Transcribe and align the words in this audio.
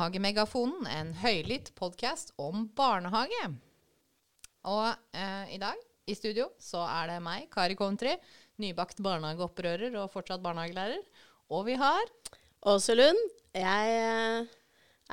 Barnehagemegafonen, 0.00 0.86
en 0.88 1.10
høylytt 1.20 1.74
podkast 1.76 2.30
om 2.40 2.62
barnehage. 2.72 3.50
Og 4.64 4.86
eh, 5.12 5.50
i 5.52 5.58
dag 5.60 5.76
i 6.08 6.14
studio 6.16 6.46
så 6.56 6.86
er 6.88 7.10
det 7.10 7.18
meg, 7.20 7.50
Kari 7.52 7.76
Country, 7.76 8.14
nybakt 8.64 9.02
barnehageopprører 9.04 9.98
og 10.00 10.08
fortsatt 10.14 10.40
barnehagelærer. 10.40 11.04
Og 11.52 11.66
vi 11.68 11.76
har 11.76 12.00
Åse 12.72 12.96
Lund. 12.96 13.20
Jeg 13.52 13.92
eh, 13.98 14.48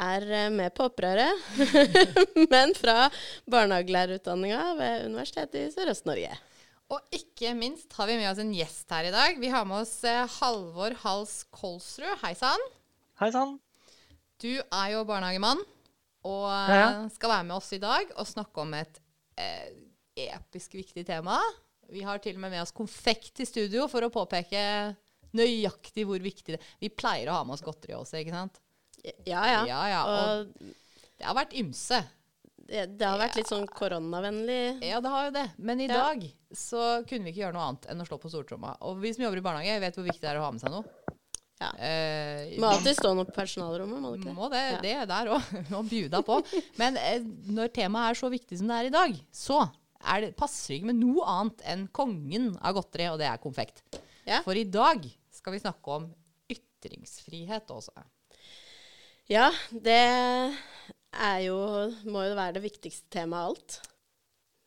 er 0.08 0.30
eh, 0.40 0.48
med 0.56 0.72
på 0.72 0.88
opprøret, 0.88 1.36
men 2.56 2.72
fra 2.80 3.10
barnehagelærerutdanninga 3.44 4.72
ved 4.80 5.06
Universitetet 5.12 5.66
i 5.66 5.76
Sørøst-Norge. 5.76 6.32
Og 6.96 7.04
ikke 7.12 7.52
minst 7.60 7.92
har 8.00 8.08
vi 8.08 8.20
med 8.24 8.32
oss 8.32 8.40
en 8.40 8.56
gjest 8.56 8.88
her 8.96 9.12
i 9.12 9.16
dag. 9.20 9.36
Vi 9.44 9.52
har 9.52 9.68
med 9.68 9.84
oss 9.84 9.98
eh, 10.08 10.24
Halvor 10.40 10.96
Hals 11.04 11.42
Kolsrud. 11.52 12.22
Hei 12.24 12.38
sann. 12.40 12.70
Hei 13.20 13.34
sann. 13.36 13.58
Du 14.42 14.52
er 14.60 14.90
jo 14.94 15.04
barnehagemann 15.10 15.62
og 16.28 16.46
Ja, 16.50 16.76
ja. 16.78 16.88
eh, 17.06 17.08
skal 17.16 17.32
være 17.32 17.48
med 17.48 17.56
oss 17.58 17.72
i 17.74 17.80
dag 17.82 18.12
og 18.18 18.28
snakke 18.30 18.62
om 18.62 18.74
et 18.78 19.00
eh, 19.40 19.70
episk 20.28 20.76
viktig 20.78 21.06
tema. 21.08 21.40
Vi 21.90 22.04
har 22.04 22.20
til 22.22 22.36
og 22.36 22.44
med 22.44 22.52
med 22.54 22.62
oss 22.66 22.74
konfekt 22.76 23.40
i 23.42 23.48
studio 23.48 23.88
for 23.90 24.04
å 24.06 24.12
påpeke 24.14 24.62
nøyaktig 25.38 26.06
hvor 26.08 26.20
viktig 26.24 26.56
det 26.56 26.60
er. 26.60 26.68
Vi 26.84 26.90
pleier 26.94 27.32
å 27.32 27.40
ha 27.40 27.46
med 27.48 27.56
oss 27.58 27.64
godteri 27.66 27.96
også, 27.98 28.20
ikke 28.22 28.36
sant? 28.36 28.60
Ja, 29.26 29.42
ja. 29.48 29.62
Ja, 29.70 29.82
ja, 29.94 30.00
og 30.06 30.54
det 31.18 31.26
har 31.26 31.38
vært 31.38 31.54
ymse. 31.58 32.02
det, 32.68 32.86
det 33.00 33.08
har 33.08 33.18
vært 33.22 33.38
litt 33.40 33.48
sånn 33.50 33.66
koronavennlig. 33.72 34.82
Ja, 34.84 35.00
det 35.02 35.12
har 35.14 35.30
jo 35.30 35.36
det. 35.38 35.46
Men 35.58 35.80
i 35.82 35.88
dag 35.88 36.26
så 36.52 37.04
kunne 37.08 37.26
vi 37.30 37.32
ikke 37.34 37.46
gjøre 37.46 37.56
noe 37.56 37.68
annet 37.72 37.88
enn 37.94 38.04
å 38.04 38.08
slå 38.10 38.18
på 38.22 38.32
stortromma. 38.34 38.76
Og 38.90 39.00
vi 39.02 39.14
som 39.16 39.24
jobber 39.24 39.40
i 39.42 39.46
barnehage, 39.46 39.80
vet 39.86 39.96
hvor 39.98 40.08
viktig 40.10 40.26
det 40.26 40.34
er 40.34 40.42
å 40.42 40.48
ha 40.48 40.52
med 40.52 40.62
seg 40.66 40.74
noe. 40.76 41.16
Ja. 41.58 41.72
Eh, 41.82 42.52
Må 42.62 42.68
alltid 42.70 42.94
stå 43.00 43.16
noe 43.18 43.26
på 43.26 43.34
personalrommet, 43.34 43.98
må 44.04 44.12
du 44.14 44.20
ikke 44.20 44.30
det? 44.30 44.36
Må 44.38 44.50
det, 44.54 44.60
Ja. 44.76 44.82
det 44.84 44.92
er 45.02 45.08
der 45.10 45.32
òg. 45.34 45.48
Må 45.74 45.80
bjuda 45.90 46.22
på. 46.28 46.38
Men 46.78 47.00
eh, 47.02 47.24
når 47.50 47.72
temaet 47.74 48.12
er 48.14 48.20
så 48.20 48.30
viktig 48.30 48.60
som 48.60 48.70
det 48.70 48.78
er 48.78 48.90
i 48.92 48.94
dag, 48.94 49.16
så 49.34 49.64
er 50.06 50.22
det, 50.28 50.36
passer 50.38 50.76
det 50.76 50.78
ikke 50.82 50.92
med 50.92 51.00
noe 51.02 51.26
annet 51.34 51.64
enn 51.74 51.88
kongen 51.98 52.52
av 52.62 52.76
godteri, 52.78 53.08
og 53.10 53.18
det 53.22 53.26
er 53.32 53.42
konfekt. 53.42 53.82
Ja. 54.28 54.44
For 54.46 54.54
i 54.60 54.68
dag 54.70 55.08
skal 55.34 55.56
vi 55.56 55.64
snakke 55.64 55.96
om 55.98 56.06
ytringsfrihet 56.54 57.74
også. 57.74 57.96
Ja, 59.32 59.50
det 59.72 59.98
er 61.18 61.40
jo 61.44 61.58
Må 62.12 62.22
jo 62.28 62.36
være 62.38 62.54
det 62.60 62.64
viktigste 62.68 63.10
temaet 63.18 63.42
av 63.42 63.50
alt. 63.56 63.80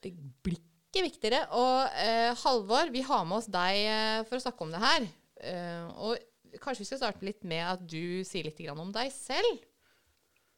Det 0.02 0.10
blir 0.44 0.58
ikke 0.90 1.04
viktigere. 1.06 1.44
Og 1.54 2.02
eh, 2.02 2.32
Halvor, 2.42 2.90
vi 2.92 3.04
har 3.06 3.22
med 3.28 3.38
oss 3.38 3.48
deg 3.52 3.78
eh, 3.86 4.18
for 4.26 4.40
å 4.40 4.42
snakke 4.42 4.66
om 4.66 4.74
det 4.74 4.82
her. 4.82 5.06
Eh, 5.46 5.86
og 6.02 6.18
kanskje 6.58 6.82
vi 6.84 6.88
skal 6.90 7.02
starte 7.02 7.26
litt 7.26 7.42
med 7.46 7.64
at 7.66 7.82
du 7.86 8.22
sier 8.26 8.46
litt 8.46 8.60
om 8.72 8.92
deg 8.94 9.12
selv. 9.14 9.62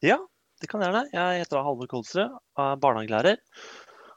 Ja, 0.03 0.19
det 0.61 0.69
kan 0.71 0.81
jeg 0.83 0.91
gjerne. 0.91 1.09
Jeg 1.13 1.43
heter 1.43 1.63
Halvor 1.65 1.89
Kolsrud, 1.91 2.37
er 2.59 2.79
barnehagelærer. 2.81 3.41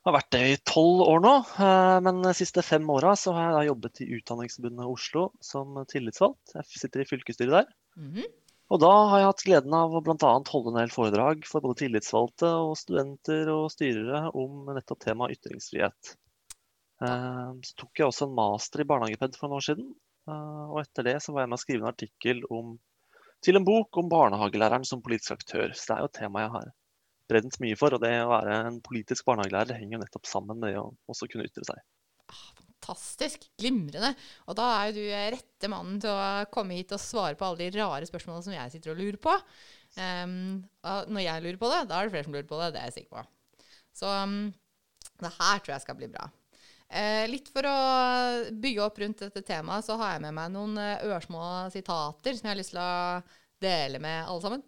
Har 0.07 0.15
vært 0.15 0.31
det 0.37 0.41
i 0.47 0.59
tolv 0.63 1.03
år 1.03 1.23
nå, 1.25 1.35
eh, 1.59 1.97
men 2.07 2.21
de 2.23 2.33
siste 2.39 2.63
fem 2.63 2.85
åra 2.95 3.17
har 3.19 3.57
jeg 3.57 3.73
jobbet 3.73 4.03
i 4.05 4.11
Utdanningsforbundet 4.21 4.87
Oslo 4.87 5.25
som 5.43 5.81
tillitsvalgt. 5.91 6.55
Jeg 6.55 6.83
sitter 6.85 7.03
i 7.03 7.09
fylkesstyret 7.11 7.57
der. 7.57 7.73
Mhm. 7.99 8.29
Og 8.71 8.81
da 8.83 8.91
har 9.11 9.21
jeg 9.21 9.27
hatt 9.31 9.43
gleden 9.47 9.75
av 9.79 9.93
å 9.95 10.03
bl.a. 10.03 10.31
holde 10.51 10.71
en 10.73 10.79
del 10.81 10.91
foredrag 10.91 11.45
for 11.47 11.63
både 11.63 11.85
tillitsvalgte 11.85 12.49
og 12.51 12.73
studenter 12.79 13.47
og 13.53 13.69
styrere 13.71 14.25
om 14.35 14.65
nettopp 14.75 15.05
temaet 15.05 15.37
ytringsfrihet. 15.39 16.17
Eh, 17.03 17.51
Så 17.63 17.77
tok 17.79 17.99
jeg 17.99 18.09
også 18.09 18.27
en 18.27 18.35
master 18.35 18.83
i 18.83 18.89
barnehageped 18.91 19.39
for 19.39 19.47
noen 19.47 19.59
år 19.61 19.67
siden. 19.69 19.95
Eh, 20.31 20.65
Og 20.71 20.81
etter 20.83 21.09
det 21.09 21.17
så 21.25 21.35
var 21.35 21.45
jeg 21.45 21.53
med 21.53 21.59
å 21.59 21.63
skrive 21.65 21.85
en 21.85 21.93
artikkel 21.93 22.43
om, 22.53 22.75
til 23.45 23.59
en 23.59 23.67
bok 23.67 24.01
om 24.01 24.11
barnehagelæreren 24.13 24.87
som 24.89 25.05
politisk 25.05 25.37
aktør. 25.39 25.73
Så 25.73 25.89
det 25.89 25.97
er 25.97 26.05
jo 26.05 26.11
et 26.11 26.19
tema 26.21 26.45
jeg 26.45 26.55
har 26.57 26.71
brent 27.31 27.59
mye 27.63 27.79
for. 27.79 27.97
Og 27.97 28.03
det 28.03 28.13
å 28.23 28.33
være 28.33 28.61
en 28.71 28.81
politisk 28.85 29.27
barnehagelærer 29.29 29.81
henger 29.81 29.99
jo 29.99 30.05
nettopp 30.05 30.31
sammen 30.31 30.61
med 30.61 30.73
det 30.73 30.81
å 30.83 30.91
også 31.13 31.29
kunne 31.31 31.49
ytre 31.49 31.67
seg. 31.69 31.83
Fantastisk. 32.27 33.49
Glimrende. 33.59 34.13
Og 34.47 34.59
da 34.59 34.69
er 34.77 34.91
jo 34.91 34.99
du 35.01 35.07
rette 35.37 35.71
mannen 35.71 35.99
til 36.03 36.13
å 36.13 36.47
komme 36.55 36.79
hit 36.79 36.95
og 36.95 37.03
svare 37.03 37.39
på 37.39 37.49
alle 37.49 37.67
de 37.67 37.81
rare 37.81 38.07
spørsmålene 38.09 38.47
som 38.47 38.55
jeg 38.55 38.75
sitter 38.75 38.95
og 38.95 39.01
lurer 39.01 39.19
på. 39.23 39.35
Um, 39.97 40.63
og 40.87 41.11
når 41.11 41.27
jeg 41.27 41.45
lurer 41.45 41.61
på 41.61 41.73
det, 41.73 41.83
da 41.91 41.99
er 41.99 42.07
det 42.07 42.15
flere 42.15 42.29
som 42.29 42.37
lurer 42.37 42.49
på 42.51 42.61
det. 42.61 42.73
Det 42.75 42.83
er 42.83 42.91
jeg 42.91 42.99
sikker 43.01 43.19
på. 43.19 43.69
Så 43.97 44.13
um, 44.23 44.41
det 45.23 45.33
her 45.39 45.63
tror 45.63 45.75
jeg 45.75 45.87
skal 45.87 45.99
bli 45.99 46.11
bra. 46.13 46.29
Eh, 46.87 47.25
litt 47.31 47.49
for 47.51 47.67
å 47.67 47.79
bygge 48.55 48.85
opp 48.85 49.01
rundt 49.03 49.25
dette 49.25 49.43
temaet, 49.47 49.87
så 49.87 49.97
har 49.99 50.15
jeg 50.15 50.23
med 50.27 50.37
meg 50.37 50.53
noen 50.55 50.77
eh, 50.79 51.03
ørsmå 51.11 51.41
sitater 51.75 52.37
som 52.37 52.47
jeg 52.47 52.53
har 52.53 52.61
lyst 52.61 52.75
til 52.75 52.83
å 52.83 52.93
dele 53.63 54.01
med 54.03 54.23
alle 54.23 54.45
sammen. 54.45 54.63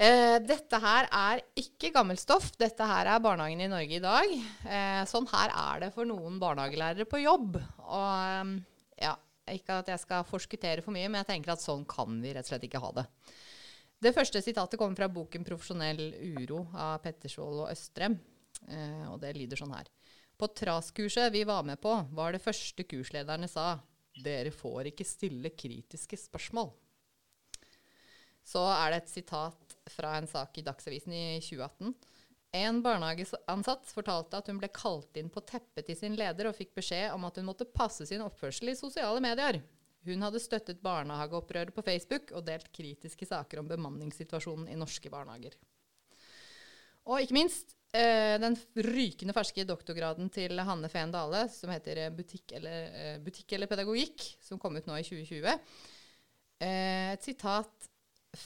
Eh, 0.00 0.36
dette 0.40 0.80
her 0.80 1.08
er 1.12 1.42
ikke 1.60 1.92
gammelt 1.92 2.20
stoff. 2.22 2.50
Dette 2.60 2.86
her 2.88 3.08
er 3.12 3.24
barnehagen 3.24 3.60
i 3.60 3.68
Norge 3.68 3.98
i 3.98 4.02
dag. 4.04 4.32
Eh, 4.64 5.02
sånn 5.08 5.28
her 5.32 5.52
er 5.52 5.84
det 5.84 5.90
for 5.96 6.08
noen 6.08 6.38
barnehagelærere 6.40 7.08
på 7.08 7.20
jobb. 7.20 7.58
Og 7.84 8.10
eh, 8.14 8.54
ja, 9.04 9.14
ikke 9.52 9.80
at 9.82 9.92
jeg 9.92 10.04
skal 10.04 10.28
forskuttere 10.28 10.84
for 10.84 10.96
mye, 10.96 11.08
men 11.08 11.20
jeg 11.20 11.32
tenker 11.34 11.52
at 11.52 11.64
sånn 11.64 11.84
kan 11.88 12.20
vi 12.22 12.32
rett 12.32 12.48
og 12.48 12.54
slett 12.54 12.68
ikke 12.68 12.80
ha 12.84 12.92
det. 13.00 13.06
Det 14.00 14.14
første 14.16 14.40
sitatet 14.40 14.80
kommer 14.80 14.96
fra 14.96 15.10
boken 15.12 15.44
'Profesjonell 15.44 16.14
uro' 16.40 16.64
av 16.72 17.02
Petterskjold 17.04 17.66
og 17.66 17.72
Østrem. 17.72 18.16
Eh, 18.72 19.04
og 19.12 19.20
det 19.20 19.34
lyder 19.36 19.60
sånn 19.60 19.76
her. 19.76 19.88
På 20.40 20.48
TRAS-kurset 20.48 21.32
vi 21.32 21.44
var 21.44 21.62
med 21.68 21.80
på, 21.80 21.92
var 22.16 22.32
det 22.32 22.40
første 22.40 22.84
kurslederne 22.88 23.44
sa 23.48 23.74
dere 24.24 24.48
får 24.52 24.88
ikke 24.88 25.04
stille 25.04 25.50
kritiske 25.52 26.16
spørsmål. 26.16 26.70
Så 28.40 28.62
er 28.72 28.94
det 28.94 29.02
et 29.02 29.10
sitat 29.12 29.74
fra 29.92 30.14
en 30.16 30.28
sak 30.30 30.56
i 30.56 30.64
Dagsavisen 30.64 31.12
i 31.12 31.24
2018. 31.44 31.92
En 32.56 32.80
barnehageansatt 32.82 33.92
fortalte 33.92 34.40
at 34.40 34.48
hun 34.48 34.62
ble 34.62 34.70
kalt 34.72 35.20
inn 35.20 35.28
på 35.30 35.42
teppet 35.44 35.90
til 35.90 35.98
sin 35.98 36.16
leder 36.16 36.48
og 36.48 36.56
fikk 36.56 36.72
beskjed 36.80 37.12
om 37.12 37.28
at 37.28 37.36
hun 37.36 37.46
måtte 37.50 37.68
passe 37.68 38.08
sin 38.08 38.24
oppførsel 38.24 38.72
i 38.72 38.78
sosiale 38.78 39.20
medier. 39.20 39.60
Hun 40.08 40.24
hadde 40.24 40.40
støttet 40.40 40.80
barnehageopprøret 40.80 41.76
på 41.76 41.84
Facebook 41.84 42.32
og 42.32 42.48
delt 42.48 42.72
kritiske 42.72 43.28
saker 43.28 43.60
om 43.60 43.68
bemanningssituasjonen 43.68 44.72
i 44.72 44.80
norske 44.80 45.12
barnehager. 45.12 45.52
Og 47.04 47.20
ikke 47.20 47.36
minst 47.36 47.76
den 47.90 48.54
rykende 48.86 49.34
ferske 49.34 49.64
doktorgraden 49.66 50.28
til 50.30 50.60
Hanne 50.62 50.88
Fehn 50.92 51.10
Dale, 51.10 51.46
som 51.50 51.72
heter 51.74 52.04
eh, 52.04 52.12
butikk 52.14 52.54
eller, 52.58 52.92
eh, 52.94 53.16
butikk 53.22 53.56
eller 53.56 53.70
pedagogikk, 53.70 54.26
som 54.46 54.60
kom 54.62 54.78
ut 54.78 54.86
nå 54.86 54.98
i 55.00 55.06
2020. 55.06 55.50
Eh, 56.60 57.12
et 57.16 57.24
sitat 57.24 57.88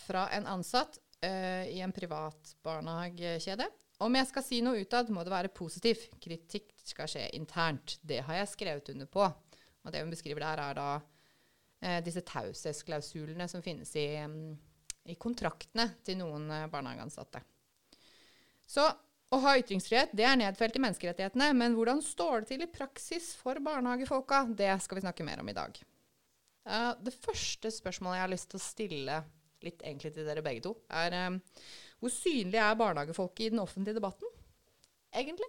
fra 0.07 0.29
en 0.33 0.47
ansatt 0.47 1.01
eh, 1.21 1.69
i 1.75 1.81
en 1.85 1.93
privat 1.93 2.55
barnehagekjede. 2.65 3.67
Om 4.05 4.19
jeg 4.19 4.29
skal 4.31 4.45
si 4.47 4.61
noe 4.65 4.83
utad, 4.83 5.11
må 5.15 5.23
det 5.25 5.33
være 5.33 5.53
positiv. 5.55 6.09
Kritikk 6.23 6.73
skal 6.85 7.11
skje 7.11 7.29
internt. 7.39 7.99
Det 8.03 8.23
har 8.27 8.41
jeg 8.41 8.53
skrevet 8.53 8.91
under 8.95 9.11
på. 9.11 9.25
Og 9.85 9.93
det 9.93 10.03
hun 10.03 10.13
beskriver 10.13 10.45
der, 10.45 10.63
er 10.63 10.79
da 10.79 10.89
eh, 11.81 12.01
disse 12.05 12.25
taushetsklausulene 12.27 13.49
som 13.51 13.63
finnes 13.65 13.93
i, 14.01 14.09
i 15.11 15.19
kontraktene 15.21 15.91
til 16.07 16.19
noen 16.23 16.49
eh, 16.51 16.69
barnehageansatte. 16.73 17.43
Så 18.65 18.87
å 19.35 19.41
ha 19.43 19.55
ytringsfrihet 19.61 20.13
det 20.17 20.27
er 20.29 20.39
nedfelt 20.41 20.77
i 20.79 20.83
menneskerettighetene, 20.85 21.51
men 21.59 21.75
hvordan 21.77 22.03
står 22.05 22.45
det 22.45 22.51
til 22.53 22.67
i 22.67 22.71
praksis 22.71 23.33
for 23.39 23.59
barnehagefolka? 23.65 24.45
Det 24.57 24.71
skal 24.85 25.01
vi 25.01 25.05
snakke 25.07 25.27
mer 25.27 25.43
om 25.43 25.51
i 25.51 25.57
dag. 25.57 25.81
Uh, 26.65 26.93
det 27.05 27.13
første 27.13 27.73
spørsmålet 27.75 28.19
jeg 28.19 28.25
har 28.25 28.33
lyst 28.33 28.51
til 28.53 28.61
å 28.61 28.65
stille 28.65 29.19
litt 29.65 29.83
egentlig 29.85 30.13
til 30.15 30.29
dere 30.29 30.45
begge 30.45 30.65
to, 30.65 30.75
er 30.93 31.17
uh, 31.17 31.67
hvor 32.01 32.13
synlig 32.13 32.61
er 32.61 32.79
barnehagefolket 32.79 33.47
i 33.47 33.53
den 33.55 33.63
offentlige 33.63 33.97
debatten? 33.97 34.33
Egentlig? 35.15 35.49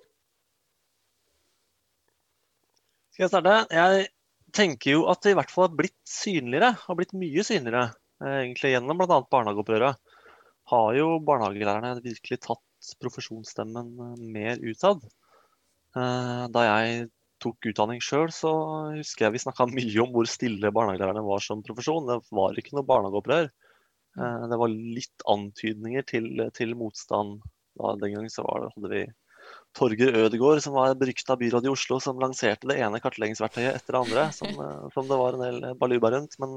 Skal 3.15 3.25
jeg 3.25 3.31
starte? 3.31 3.55
Jeg 3.71 4.07
tenker 4.55 4.95
jo 4.97 5.05
at 5.11 5.23
det 5.23 5.33
i 5.33 5.37
hvert 5.39 5.51
fall 5.51 5.69
har 5.69 5.77
blitt 5.79 5.97
synligere, 6.07 6.73
har 6.79 6.97
blitt 6.99 7.15
mye 7.17 7.43
synligere, 7.47 7.89
eh, 8.23 8.37
egentlig 8.45 8.73
gjennom 8.73 8.99
bl.a. 8.99 9.19
barnehageopprøret. 9.31 9.99
Har 10.71 10.87
jo 10.97 11.09
barnehagelærerne 11.27 12.03
virkelig 12.03 12.39
tatt 12.43 12.63
profesjonsstemmen 13.01 13.91
eh, 14.05 14.15
mer 14.35 14.61
utad. 14.63 15.03
Eh, 15.97 16.45
Da 16.53 16.63
jeg 16.67 17.09
tok 17.43 17.67
utdanning 17.71 17.99
sjøl, 18.03 18.29
så 18.33 18.51
husker 18.95 19.27
jeg 19.27 19.35
vi 19.35 19.43
snakka 19.43 19.67
mye 19.73 19.99
om 20.03 20.13
hvor 20.15 20.29
stille 20.29 20.71
barnehagelærerne 20.75 21.25
var 21.25 21.43
som 21.43 21.63
profesjon. 21.65 22.07
Det 22.09 22.19
var 22.35 22.57
ikke 22.59 22.77
noe 22.77 22.87
barnehageopprør. 22.87 23.49
Eh, 24.19 24.47
Det 24.51 24.61
var 24.61 24.73
litt 24.99 25.27
antydninger 25.35 26.05
til, 26.13 26.29
til 26.55 26.75
motstand. 26.79 27.39
Da, 27.75 27.95
den 27.99 28.15
gang 28.15 28.27
så 28.31 28.45
var 28.47 28.63
det, 28.63 28.73
hadde 28.77 28.93
vi 28.93 29.05
Torger 29.75 30.15
Ødegaard, 30.23 30.61
som 30.63 30.73
var 30.77 30.93
berykta 30.97 31.35
byråd 31.37 31.67
i 31.67 31.69
Oslo, 31.73 31.99
som 32.01 32.21
lanserte 32.21 32.69
det 32.71 32.77
ene 32.81 33.01
kartleggingsverktøyet 33.03 33.75
etter 33.75 33.97
det 33.97 34.03
andre, 34.05 34.29
som, 34.37 34.61
som 34.95 35.09
det 35.09 35.19
var 35.19 35.35
en 35.35 35.43
del 35.43 35.73
baluba 35.81 36.13
rundt. 36.15 36.37
Men 36.39 36.55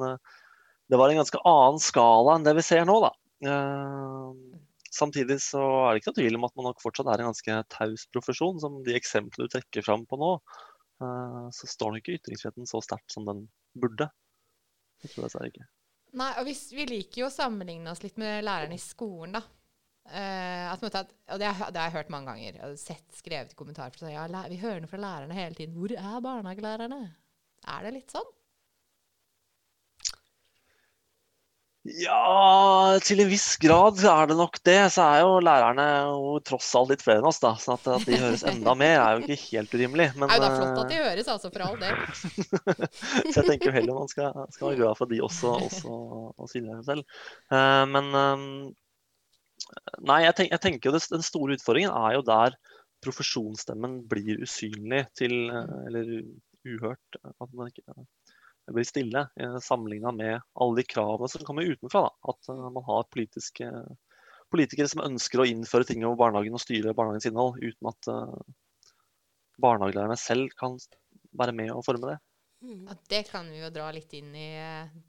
det 0.89 0.97
var 1.01 1.11
en 1.11 1.19
ganske 1.21 1.43
annen 1.45 1.83
skala 1.83 2.39
enn 2.39 2.47
det 2.47 2.55
vi 2.57 2.65
ser 2.65 2.87
nå, 2.89 3.01
da. 3.05 3.11
Samtidig 4.99 5.39
så 5.45 5.61
er 5.63 5.93
det 5.95 6.01
ikke 6.03 6.11
noe 6.13 6.19
tvil 6.19 6.39
om 6.39 6.47
at 6.49 6.57
man 6.59 6.69
nok 6.71 6.83
fortsatt 6.83 7.11
er 7.13 7.23
en 7.23 7.31
ganske 7.31 7.59
taus 7.75 8.07
profesjon. 8.15 8.59
Som 8.63 8.81
de 8.87 8.97
eksemplene 8.99 9.47
du 9.47 9.53
trekker 9.55 9.85
fram 9.87 10.05
på 10.11 10.19
nå, 10.19 10.31
eh, 11.05 11.45
så 11.55 11.71
står 11.71 11.95
nok 11.95 12.03
ikke 12.03 12.19
ytringsfriheten 12.19 12.67
så 12.71 12.83
sterkt 12.85 13.15
som 13.15 13.29
den 13.29 13.45
burde. 13.79 14.09
Jeg 15.05 15.13
tror 15.13 15.29
dessverre 15.29 15.53
ikke. 15.53 15.69
Nei, 16.19 16.33
og 16.41 16.49
vi, 16.49 16.55
vi 16.75 16.89
liker 16.89 17.23
jo 17.23 17.29
å 17.29 17.35
sammenligne 17.35 17.93
oss 17.93 18.03
litt 18.03 18.19
med 18.19 18.43
lærerne 18.47 18.75
i 18.79 18.83
skolen, 18.83 19.37
da. 19.39 19.45
Uh, 20.09 20.73
at, 20.73 20.85
at, 20.97 21.11
og 21.35 21.41
det, 21.43 21.51
har- 21.59 21.73
jeg 21.77 21.93
hørt 21.93 22.09
mange 22.09 22.33
ganger. 22.33 22.55
Jeg 22.57 22.63
har 22.65 22.77
sett 22.81 23.19
skrevet 23.19 23.53
i 23.53 23.59
kommentarer. 23.59 24.09
Ja, 24.09 24.25
vi 24.49 24.57
hører 24.57 24.81
noe 24.81 24.89
fra 24.89 25.01
lærerne 25.03 25.37
hele 25.37 25.53
tiden. 25.59 25.75
Hvor 25.77 25.93
er 25.93 26.23
barnehagelærerne? 26.25 27.01
Er 27.69 27.85
det 27.85 27.93
litt 27.93 28.15
sånn? 28.15 28.31
Ja, 31.97 32.99
til 33.05 33.23
en 33.23 33.31
viss 33.31 33.57
grad 33.61 34.01
er 34.05 34.29
det 34.29 34.37
nok 34.37 34.59
det. 34.67 34.77
Så 34.93 35.05
er 35.05 35.23
jo 35.23 35.39
lærerne 35.45 35.87
jo 36.11 36.35
tross 36.45 36.69
alt 36.79 36.93
litt 36.93 37.05
flere 37.05 37.23
enn 37.23 37.29
oss, 37.31 37.41
da. 37.43 37.55
Så 37.61 37.77
at, 37.77 37.87
at 37.95 38.07
de 38.09 38.19
høres 38.21 38.45
enda 38.49 38.75
mer, 38.79 38.97
er 39.01 39.17
jo 39.17 39.25
ikke 39.25 39.39
helt 39.55 39.77
urimelig. 39.77 40.09
Men, 40.17 40.29
Det 40.29 40.37
er 40.37 40.43
jo 40.43 40.45
da 40.45 40.51
flott 40.57 40.83
at 40.83 40.83
eh, 40.85 40.91
de 40.91 41.07
høres, 41.07 41.31
altså, 41.35 41.53
for 41.55 41.67
all 41.69 41.79
del. 41.81 41.95
Så 43.33 43.37
jeg 43.41 43.47
tenker 43.49 43.71
jo 43.71 43.77
heller 43.79 44.01
man 44.03 44.11
skal, 44.13 44.43
skal 44.55 44.71
være 44.71 44.81
glad 44.83 45.01
for 45.01 45.13
de 45.13 45.23
også, 45.25 45.55
også 45.69 45.95
og 46.35 46.51
synliggjør 46.53 46.83
seg 46.83 46.91
selv. 46.93 47.23
Uh, 47.53 47.85
men 47.95 48.13
um, 48.13 48.51
Nei, 50.07 50.21
jeg, 50.23 50.35
tenk, 50.39 50.53
jeg 50.55 50.63
tenker 50.65 50.89
jo 50.89 50.95
det, 50.95 51.03
den 51.11 51.25
store 51.27 51.57
utfordringen 51.59 51.93
er 51.93 52.15
jo 52.17 52.27
der 52.27 52.55
profesjonsstemmen 53.05 54.01
blir 54.11 54.41
usynlig 54.43 55.05
til 55.19 55.35
eh, 55.51 55.75
Eller 55.89 56.13
uhørt. 56.67 57.19
At 57.29 57.53
man 57.55 57.71
ikke 57.71 57.85
det 58.69 58.75
blir 58.77 58.85
stille 58.85 59.25
eh, 59.41 59.59
sammenligna 59.65 60.13
med 60.13 60.41
alle 60.61 60.77
de 60.77 60.85
kravene 60.85 61.29
som 61.33 61.45
kommer 61.47 61.65
utenfra. 61.65 62.05
Da. 62.05 62.33
At 62.35 62.49
eh, 62.53 62.71
man 62.75 62.85
har 62.85 63.09
politiske 63.09 63.71
politikere 64.53 64.89
som 64.89 65.05
ønsker 65.05 65.41
å 65.41 65.47
innføre 65.49 65.87
ting 65.89 66.05
over 66.05 66.19
barnehagen 66.21 66.57
og 66.57 66.63
styre 66.63 66.95
barnehagens 66.97 67.29
innhold, 67.29 67.59
uten 67.61 67.89
at 67.91 68.09
uh, 68.09 68.55
barnehagelærerne 69.61 70.17
selv 70.17 70.55
kan 70.57 70.79
være 71.37 71.53
med 71.53 71.73
og 71.75 71.85
forme 71.85 72.15
det. 72.15 72.15
Ja, 72.65 72.97
det 73.13 73.21
kan 73.29 73.51
vi 73.53 73.61
jo 73.61 73.69
dra 73.73 73.91
litt 73.93 74.15
inn 74.17 74.33
i 74.33 74.49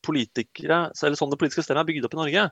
Politikere, 0.04 0.78
eller 0.90 1.16
sånn 1.16 1.32
det 1.32 1.38
politiske 1.40 1.62
systemet 1.62 1.84
er 1.84 1.88
bygd 1.92 2.08
opp 2.08 2.16
i 2.16 2.20
Norge, 2.20 2.46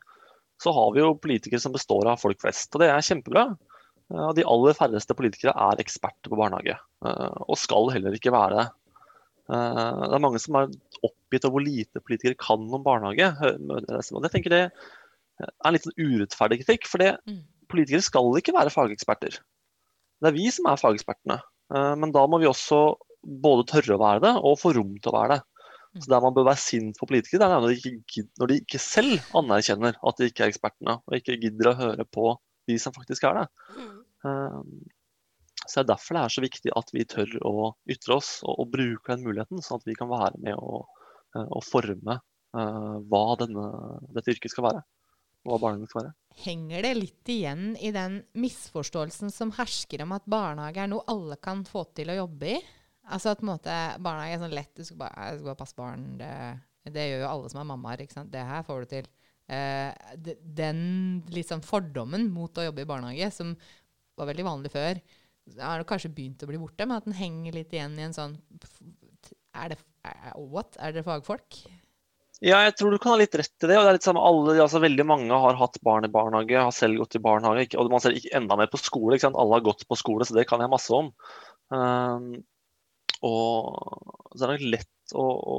så 0.63 0.73
har 0.77 0.93
vi 0.95 1.03
jo 1.03 1.17
politikere 1.19 1.61
som 1.61 1.75
består 1.75 2.09
av 2.09 2.21
folk 2.21 2.41
flest. 2.41 2.71
Og 2.73 2.85
det 2.85 2.93
er 2.93 3.05
kjempebra. 3.05 3.49
De 4.37 4.45
aller 4.45 4.77
færreste 4.77 5.17
politikere 5.17 5.55
er 5.57 5.81
eksperter 5.81 6.33
på 6.33 6.39
barnehage, 6.39 6.77
eh, 7.07 7.37
og 7.47 7.59
skal 7.61 7.93
heller 7.95 8.17
ikke 8.17 8.35
være 8.35 8.59
det. 8.61 8.67
Eh, 9.51 10.03
Det 10.07 10.15
er 10.15 10.23
mange 10.23 10.39
som 10.41 10.55
er 10.61 10.69
oppgitt 11.03 11.45
over 11.45 11.59
hvor 11.59 11.65
lite 11.67 12.01
politikere 12.05 12.39
kan 12.39 12.63
om 12.73 12.83
barnehage. 12.85 13.33
Og 13.43 14.23
jeg 14.23 14.31
tenker 14.33 14.51
det 14.51 14.63
er 14.71 15.67
en 15.67 15.73
litt 15.75 15.83
sånn 15.87 15.99
urettferdig 15.99 16.61
kritikk, 16.63 16.87
for 16.87 16.99
det, 16.99 17.17
Mm. 17.27 17.43
politikere 17.69 18.03
skal 18.03 18.37
ikke 18.39 18.55
være 18.55 18.71
fageksperter. 18.71 19.39
Det 20.23 20.29
er 20.29 20.33
vi 20.37 20.51
som 20.51 20.67
er 20.67 20.77
fagekspertene. 20.77 21.41
Eh, 21.75 21.95
Men 21.97 22.13
da 22.13 22.27
må 22.27 22.39
vi 22.39 22.47
også 22.47 22.97
både 23.25 23.67
tørre 23.67 23.97
å 23.97 24.03
være 24.03 24.21
det, 24.21 24.35
og 24.43 24.59
få 24.59 24.75
rom 24.75 24.95
til 25.01 25.13
å 25.13 25.19
være 25.23 25.37
det. 25.39 25.43
Så 26.01 26.09
Der 26.09 26.21
man 26.21 26.33
bør 26.33 26.47
være 26.49 26.57
sint 26.57 26.97
på 26.99 27.07
politikere, 27.07 27.41
det 27.41 27.53
er 27.53 27.61
når 27.61 27.69
de, 27.83 27.91
ikke, 28.01 28.29
når 28.41 28.49
de 28.49 28.61
ikke 28.61 28.79
selv 28.81 29.21
anerkjenner 29.35 29.95
at 30.03 30.17
de 30.17 30.25
ikke 30.31 30.41
er 30.47 30.51
ekspertene, 30.51 31.03
og 31.07 31.13
ikke 31.13 31.37
gidder 31.41 31.69
å 31.73 31.77
høre 31.77 32.05
på 32.07 32.37
de 32.67 32.79
som 32.79 32.93
faktisk 32.93 33.25
er 33.25 33.35
det. 33.43 33.49
Så 35.67 35.79
det 35.79 35.85
er 35.85 35.91
derfor 35.93 36.17
det 36.17 36.23
er 36.25 36.35
så 36.35 36.43
viktig 36.45 36.73
at 36.79 36.91
vi 36.95 37.05
tør 37.09 37.37
å 37.47 37.53
ytre 37.91 38.17
oss 38.19 38.33
og, 38.43 38.57
og 38.65 38.73
bruke 38.73 39.15
den 39.15 39.25
muligheten, 39.27 39.63
sånn 39.63 39.81
at 39.81 39.87
vi 39.89 39.97
kan 39.99 40.11
være 40.11 40.41
med 40.43 40.59
og, 40.59 40.89
eh, 41.37 41.55
forme 41.67 42.19
uh, 42.19 42.97
hva 43.09 43.23
denne, 43.41 43.69
dette 44.17 44.35
yrket 44.35 44.53
skal 44.53 44.69
være. 44.71 44.83
Og 45.43 45.55
hva 45.55 45.59
barnehagen 45.65 45.91
skal 45.91 46.05
være. 46.05 46.13
Henger 46.45 46.85
det 46.87 46.93
litt 46.99 47.31
igjen 47.35 47.73
i 47.83 47.91
den 47.95 48.21
misforståelsen 48.39 49.33
som 49.35 49.51
hersker 49.57 50.05
om 50.05 50.15
at 50.15 50.29
barnehage 50.31 50.85
er 50.85 50.91
noe 50.93 51.03
alle 51.11 51.39
kan 51.43 51.65
få 51.67 51.83
til 51.97 52.13
å 52.13 52.21
jobbe 52.21 52.53
i? 52.55 52.61
Altså 53.11 53.33
at 53.35 53.43
måte, 53.43 53.79
barnehage 53.99 54.37
er 54.37 54.45
sånn 54.45 54.55
lett, 54.55 54.71
du 54.79 54.87
skal 54.87 55.01
bare, 55.01 55.33
du 55.33 55.41
skal 55.41 55.51
bare 55.51 55.61
passe 55.65 55.79
barn, 55.79 56.05
det, 56.21 56.31
det 56.95 57.09
gjør 57.09 57.25
jo 57.25 57.33
alle 57.33 57.51
som 57.51 57.63
er 57.63 57.69
mammaer, 57.73 58.05
ikke 58.05 58.15
sant? 58.21 58.31
Det 58.31 58.45
her 58.47 58.63
får 58.67 58.85
du 58.85 58.93
til. 58.95 59.11
Uh, 59.51 59.91
de- 60.23 60.39
den 60.63 60.85
liksom 61.35 61.65
fordommen 61.67 62.29
mot 62.31 62.55
å 62.59 62.69
jobbe 62.69 62.87
i 62.87 62.89
barnehage, 62.89 63.33
som 63.35 63.57
var 64.19 64.31
veldig 64.31 64.47
vanlig 64.47 64.71
før, 64.71 65.03
har 65.59 65.85
kanskje 65.89 66.13
begynt 66.15 66.43
å 66.45 66.49
bli 66.51 66.61
borte, 66.61 66.87
men 66.87 66.99
at 66.99 67.07
den 67.09 67.19
henger 67.19 67.57
litt 67.57 67.73
igjen 67.75 67.99
i 67.99 68.07
en 68.07 68.17
sånn 68.17 68.37
Er 69.59 69.73
det 69.73 69.81
What? 70.37 70.77
Er 70.79 70.95
dere 70.95 71.07
fagfolk? 71.07 71.63
Ja, 72.43 72.59
jeg 72.67 72.75
tror 72.75 72.91
du 72.91 72.99
kan 72.99 73.13
ha 73.13 73.19
litt 73.21 73.37
rett 73.39 73.53
i 73.63 73.69
det. 73.71 73.77
og 73.79 73.85
det 73.85 73.91
er 73.93 73.97
litt 73.99 74.07
samme 74.07 74.23
alle, 74.27 74.57
altså 74.65 74.81
Veldig 74.83 75.05
mange 75.07 75.37
har 75.45 75.59
hatt 75.61 75.77
barn 75.87 76.09
i 76.09 76.11
barnehage, 76.11 76.57
har 76.59 76.75
selv 76.75 76.99
gått 76.99 77.15
i 77.15 77.23
barnehage. 77.23 77.69
Ikke, 77.69 77.79
og 77.79 77.93
man 77.93 78.03
ser 78.03 78.17
ikke 78.19 78.33
enda 78.35 78.57
mer 78.59 78.71
på 78.73 78.81
skole. 78.83 79.15
ikke 79.15 79.29
sant? 79.29 79.39
Alle 79.39 79.61
har 79.61 79.67
gått 79.69 79.85
på 79.87 79.99
skole, 80.01 80.27
så 80.27 80.35
det 80.35 80.49
kan 80.51 80.65
jeg 80.65 80.73
masse 80.73 80.91
om. 80.97 81.13
Um, 81.71 82.33
og 83.23 84.35
så 84.35 84.43
er 84.43 84.51
det 84.51 84.57
nok 84.57 84.67
lett 84.73 85.15
å, 85.15 85.27
å, 85.55 85.59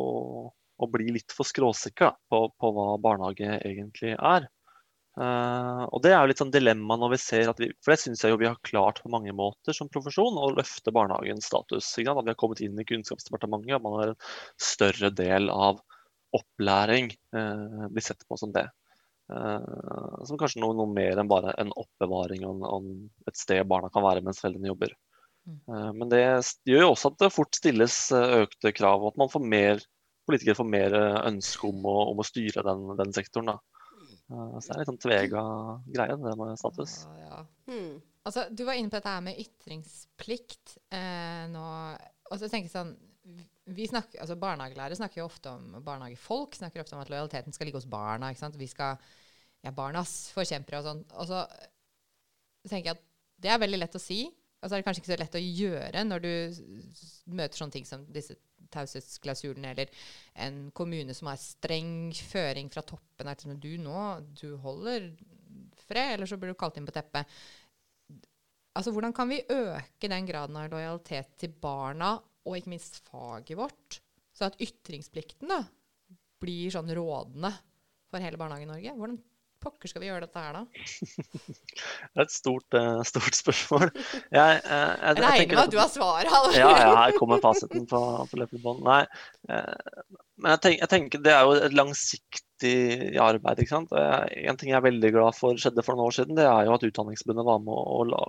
å 0.83 0.89
bli 0.91 1.15
litt 1.15 1.31
for 1.31 1.47
skråsikker 1.47 2.17
på, 2.27 2.41
på 2.59 2.73
hva 2.75 2.89
barnehage 3.05 3.61
egentlig 3.61 4.17
er. 4.17 4.49
Uh, 5.13 5.85
og 5.93 5.99
det 6.01 6.09
er 6.09 6.23
jo 6.23 6.29
litt 6.31 6.39
sånn 6.41 6.53
dilemma 6.53 6.95
når 6.97 7.11
vi 7.11 7.17
ser 7.21 7.49
at 7.51 7.59
vi 7.61 7.67
For 7.85 7.93
det 7.93 7.99
syns 8.01 8.23
jeg 8.25 8.31
jo 8.33 8.39
vi 8.41 8.47
har 8.49 8.55
klart 8.65 8.97
på 9.03 9.11
mange 9.13 9.29
måter 9.37 9.75
som 9.77 9.89
profesjon 9.93 10.39
å 10.41 10.47
løfte 10.55 10.93
barnehagens 10.95 11.45
status. 11.51 11.91
At 12.01 12.23
vi 12.25 12.31
har 12.31 12.39
kommet 12.39 12.63
inn 12.65 12.79
i 12.81 12.85
Kunnskapsdepartementet, 12.89 13.75
og 13.77 13.83
man 13.85 13.99
har 13.99 14.13
en 14.13 14.23
større 14.57 15.11
del 15.13 15.51
av 15.53 15.83
opplæring 16.33 17.11
uh, 17.37 17.85
blir 17.93 18.05
sett 18.05 18.25
på 18.25 18.39
som 18.41 18.53
det. 18.55 18.65
Uh, 19.29 20.23
som 20.25 20.39
kanskje 20.41 20.63
noe, 20.63 20.73
noe 20.79 20.89
mer 20.89 21.21
enn 21.21 21.29
bare 21.29 21.53
en 21.61 21.69
oppbevaring 21.77 22.47
og, 22.49 22.65
en- 22.79 23.29
et 23.29 23.37
sted 23.37 23.61
barna 23.69 23.93
kan 23.93 24.05
være 24.05 24.25
mens 24.25 24.41
foreldrene 24.41 24.71
jobber. 24.71 24.95
Mm. 25.43 25.99
Men 25.99 26.07
det 26.07 26.21
gjør 26.71 26.85
jo 26.85 26.89
også 26.93 27.09
at 27.11 27.17
det 27.19 27.29
fort 27.35 27.57
stilles 27.57 27.95
økte 28.15 28.71
krav, 28.71 29.01
og 29.03 29.11
at 29.11 29.17
man 29.19 29.29
får 29.29 29.43
mer, 29.43 29.81
politikere 30.23 30.55
får 30.55 30.69
mer 30.71 30.95
ønske 31.27 31.67
om 31.67 31.83
å, 31.83 31.95
om 32.13 32.21
å 32.23 32.25
styre 32.25 32.63
den, 32.63 32.85
den 32.95 33.11
sektoren. 33.11 33.51
da. 33.51 33.72
Så 34.33 34.67
det 34.67 34.75
er 34.75 34.81
litt 34.81 34.89
sånn 34.91 35.03
tvega 35.03 35.43
greie, 35.93 36.17
det 36.19 36.35
med 36.39 36.59
status. 36.59 36.97
Ja, 37.05 37.23
ja. 37.27 37.39
Hmm. 37.69 37.95
Altså, 38.23 38.45
du 38.49 38.63
var 38.67 38.77
inne 38.79 38.91
på 38.91 38.97
dette 38.97 39.11
her 39.11 39.23
med 39.25 39.39
ytringsplikt 39.41 40.77
eh, 40.95 41.43
nå. 41.51 41.65
Og 42.31 42.39
så 42.39 42.47
tenker 42.47 42.69
jeg 42.69 42.75
sånn 42.75 42.93
vi 43.71 43.85
snakker, 43.87 44.19
altså 44.19 44.35
Barnehagelærere 44.35 44.97
snakker 44.99 45.21
jo 45.21 45.29
ofte 45.29 45.51
om 45.53 45.77
barnehagefolk 45.85 46.57
snakker 46.57 46.81
ofte 46.81 46.97
om 46.97 47.03
at 47.03 47.11
lojaliteten 47.11 47.55
skal 47.55 47.69
ligge 47.69 47.79
hos 47.79 47.87
barna. 47.87 48.31
ikke 48.31 48.41
sant? 48.41 48.57
Vi 48.59 48.67
skal 48.67 48.97
ja, 49.63 49.71
barnas 49.71 50.33
forkjempere 50.35 50.81
og 50.81 50.87
sånn. 50.89 51.03
Og 51.15 51.29
så 51.29 51.43
tenker 52.67 52.91
jeg 52.91 52.97
at 52.97 53.05
det 53.43 53.53
er 53.53 53.61
veldig 53.63 53.79
lett 53.79 53.95
å 53.95 54.01
si. 54.03 54.25
Og 54.63 54.67
så 54.67 54.75
er 54.75 54.81
det 54.81 54.87
kanskje 54.87 55.03
ikke 55.03 55.11
så 55.13 55.19
lett 55.19 55.39
å 55.39 55.43
gjøre 55.43 56.03
når 56.07 56.23
du 56.23 56.33
møter 57.35 57.59
sånne 57.59 57.75
ting 57.75 57.87
som 57.87 58.03
disse 58.15 58.35
taushetsklausulene, 58.73 59.73
eller 59.73 60.05
en 60.45 60.65
kommune 60.75 61.15
som 61.15 61.29
har 61.31 61.41
streng 61.41 62.11
føring 62.13 62.71
fra 62.73 62.83
toppen. 62.87 63.29
At 63.31 63.45
du 63.45 63.71
nå, 63.81 64.05
du 64.39 64.55
holder 64.63 65.11
fred, 65.87 66.15
eller 66.15 66.29
så 66.29 66.39
blir 66.39 66.53
du 66.53 66.59
kalt 66.59 66.79
inn 66.79 66.87
på 66.87 66.95
teppet. 66.95 67.29
Altså, 68.73 68.93
Hvordan 68.93 69.13
kan 69.13 69.29
vi 69.29 69.43
øke 69.53 70.09
den 70.09 70.25
graden 70.29 70.57
av 70.57 70.71
lojalitet 70.71 71.35
til 71.43 71.53
barna 71.61 72.15
og 72.43 72.57
ikke 72.57 72.73
minst 72.73 72.97
faget 73.05 73.57
vårt, 73.57 73.99
så 74.33 74.49
at 74.49 74.57
ytringsplikten 74.61 75.51
da 75.51 75.61
blir 76.43 76.73
sånn 76.73 76.89
rådende 76.91 77.53
for 78.09 78.23
hele 78.23 78.39
Barnehage-Norge? 78.41 78.95
Hvordan 78.97 79.19
pokker 79.63 79.91
skal 79.91 80.03
vi 80.03 80.09
gjøre 80.09 80.27
dette 80.27 80.43
her, 80.43 80.59
da? 80.59 80.63
Det 82.13 82.19
er 82.19 82.25
et 82.25 82.33
stort, 82.33 82.77
uh, 82.77 83.01
stort 83.07 83.37
spørsmål. 83.37 83.89
Jeg, 84.33 84.59
uh, 84.65 84.71
jeg, 84.71 84.99
jeg 85.07 85.23
regner 85.23 85.55
med 85.55 85.63
at 85.65 85.73
du 85.73 85.79
har 85.81 85.91
svaret. 85.91 86.33
ja, 86.57 86.71
ja, 86.83 86.91
her 86.99 87.17
kommer 87.17 87.41
fasiten 87.43 87.87
på, 87.89 88.01
på 88.29 88.41
løpebånd. 88.41 88.83
bånd. 88.83 88.87
Nei, 88.87 89.03
uh, 89.51 90.19
men 90.43 90.55
jeg, 90.55 90.63
tenk, 90.65 90.79
jeg, 90.81 90.91
tenker 90.91 91.23
det 91.23 91.33
er 91.33 91.45
jo 91.45 91.55
et 91.55 91.75
langsiktig 91.77 92.73
arbeid. 93.21 93.61
ikke 93.61 93.75
sant? 93.75 93.91
En 93.93 94.59
ting 94.59 94.71
jeg 94.71 94.79
er 94.79 94.85
veldig 94.85 95.11
glad 95.13 95.37
for 95.37 95.59
skjedde 95.59 95.83
for 95.85 95.95
noen 95.95 96.09
år 96.09 96.15
siden, 96.17 96.37
det 96.39 96.47
er 96.49 96.67
jo 96.67 96.73
at 96.75 96.85
Utdanningsforbundet 96.87 97.47
var 97.47 97.61
med 97.63 97.75
å, 97.75 97.99
å 98.03 98.23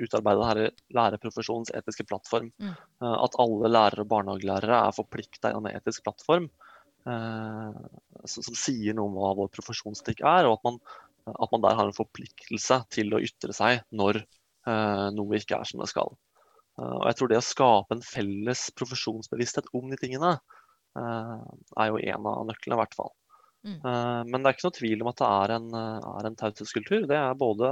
utarbeide 0.00 0.42
denne 0.42 0.70
lærerprofesjonens 0.96 1.74
etiske 1.76 2.06
plattform. 2.08 2.48
Mm. 2.62 2.72
At 3.12 3.36
alle 3.42 3.70
lærere 3.70 4.06
og 4.06 4.10
barnehagelærere 4.14 4.80
er 4.80 4.96
forplikta 4.96 5.52
gjennom 5.52 5.68
en 5.68 5.78
etisk 5.78 6.06
plattform. 6.08 6.48
Eh, 7.06 7.74
som 8.26 8.56
sier 8.58 8.96
noe 8.96 9.06
om 9.06 9.18
hva 9.20 9.34
vår 9.38 9.50
profesjonsetikk 9.54 10.24
er, 10.26 10.48
og 10.48 10.56
at 10.56 10.64
man, 10.66 10.78
at 11.30 11.52
man, 11.52 11.62
der 11.62 11.76
har 11.78 11.90
en 11.90 11.94
forpliktelse 11.94 12.80
til 12.94 13.14
å 13.14 13.20
ytre 13.22 13.54
seg 13.54 13.84
når 13.94 14.18
uh, 14.66 15.12
noe 15.14 15.38
ikke 15.38 15.60
er 15.60 15.68
som 15.68 15.82
det 15.82 15.90
skal. 15.92 16.10
Uh, 16.80 16.96
og 16.96 17.04
jeg 17.06 17.18
tror 17.20 17.30
det 17.30 17.38
å 17.38 17.46
skape 17.46 17.94
en 17.94 18.02
felles 18.02 18.64
profesjonsbevissthet 18.78 19.70
om 19.78 19.92
de 19.92 20.00
tingene 20.00 20.38
er 20.96 21.90
jo 21.90 21.98
en 22.00 22.26
av 22.30 22.46
nøklene, 22.48 22.72
i 22.72 22.80
hvert 22.80 22.94
fall. 22.96 23.10
Mm. 23.66 23.82
men 24.30 24.38
det 24.38 24.48
er 24.48 24.54
ikke 24.54 24.64
noe 24.64 24.74
tvil 24.76 25.02
om 25.02 25.08
at 25.10 25.18
det 25.18 25.26
er 25.28 25.52
en, 25.56 25.66
er 25.76 26.28
en 26.28 26.36
taushetskultur. 26.40 27.02
Det 27.10 27.18
er 27.18 27.36
både 27.36 27.68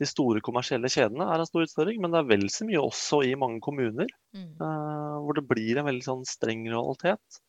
de 0.00 0.08
store 0.08 0.40
kommersielle 0.46 0.88
kjedene 0.88 1.26
er 1.28 1.42
en 1.42 1.48
stor 1.48 1.66
utfordring, 1.66 2.00
men 2.00 2.14
det 2.14 2.22
er 2.22 2.30
vel 2.30 2.46
så 2.54 2.64
mye 2.64 2.80
også 2.80 3.20
i 3.28 3.34
mange 3.36 3.60
kommuner. 3.66 4.08
Mm. 4.32 4.48
hvor 4.56 5.36
det 5.36 5.44
blir 5.50 5.76
en 5.76 5.90
veldig 5.90 6.06
sånn 6.06 6.24
streng 6.30 6.64
realitet. 6.72 7.42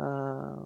Eh, 0.00 0.64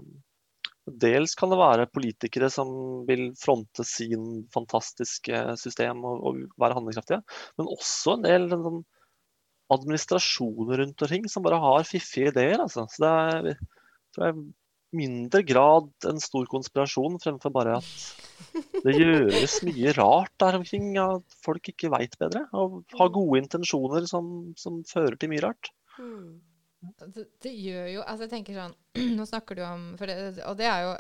dels 1.05 1.35
kan 1.39 1.53
det 1.53 1.61
være 1.61 1.91
politikere 1.93 2.51
som 2.53 2.69
vil 3.09 3.31
fronte 3.41 3.87
sin 3.89 4.45
fantastiske 4.55 5.45
system 5.61 6.05
og, 6.05 6.27
og 6.29 6.43
være 6.61 6.77
handlekraftige, 6.79 7.23
men 7.59 7.71
også 7.73 8.19
en 8.19 8.27
del 8.27 8.51
sånn, 8.53 8.83
administrasjoner 9.75 10.83
rundt 10.83 11.07
omkring 11.07 11.25
som 11.31 11.45
bare 11.47 11.61
har 11.63 11.89
fiffige 11.89 12.35
ideer. 12.35 12.61
Altså. 12.61 12.85
Så 12.93 13.01
det 13.01 13.13
er, 13.15 13.65
tror 14.15 14.29
jeg, 14.29 14.45
mindre 14.95 15.43
grad 15.43 16.07
en 16.09 16.21
stor 16.23 16.47
konspirasjon 16.51 17.19
fremfor 17.23 17.53
bare 17.55 17.79
at 17.81 18.61
det 18.85 18.95
gjøres 18.95 19.57
mye 19.67 19.95
rart 19.97 20.35
der 20.43 20.59
omkring 20.61 20.93
at 21.03 21.39
folk 21.45 21.73
ikke 21.73 21.91
veit 21.95 22.19
bedre. 22.21 22.45
Og 22.55 22.83
har 22.99 23.15
gode 23.15 23.41
intensjoner 23.43 24.07
som, 24.11 24.53
som 24.61 24.83
fører 24.89 25.17
til 25.19 25.33
mye 25.33 25.43
rart. 25.49 25.73
Mm. 25.99 26.43
Det, 27.07 27.27
det, 27.43 27.51
gjør 27.53 27.89
jo 27.93 28.05
Altså, 28.05 28.27
jeg 28.27 28.33
tenker 28.33 28.59
sånn 28.59 28.75
Nå 29.19 29.27
snakker 29.29 29.59
du 29.59 29.65
om 29.67 29.91
det, 30.01 30.17
Og 30.49 30.57
det 30.59 30.69
er 30.71 30.87
jo 30.87 30.95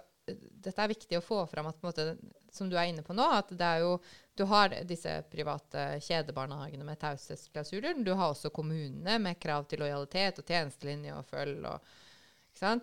Dette 0.65 0.81
er 0.81 0.89
viktig 0.89 1.19
å 1.19 1.25
få 1.25 1.43
fram 1.51 1.67
at 1.69 1.77
på 1.77 1.85
en 1.85 1.91
måte, 1.91 2.35
som 2.49 2.71
du 2.71 2.79
er 2.81 2.89
inne 2.89 3.03
på 3.05 3.13
nå, 3.13 3.27
at 3.37 3.51
det 3.53 3.67
er 3.67 3.83
jo 3.85 3.99
Du 4.37 4.47
har 4.49 4.73
disse 4.89 5.19
private 5.33 5.99
kjedebarnehagene 6.01 6.87
med 6.87 6.99
taushetsklausuler. 7.03 8.01
Du 8.01 8.15
har 8.17 8.33
også 8.33 8.51
kommunene 8.55 9.19
med 9.21 9.37
krav 9.39 9.69
til 9.69 9.85
lojalitet 9.85 10.41
og 10.41 10.49
tjenestelinje 10.49 11.19
og 11.19 11.29
følg 11.29 11.69
og 11.69 11.93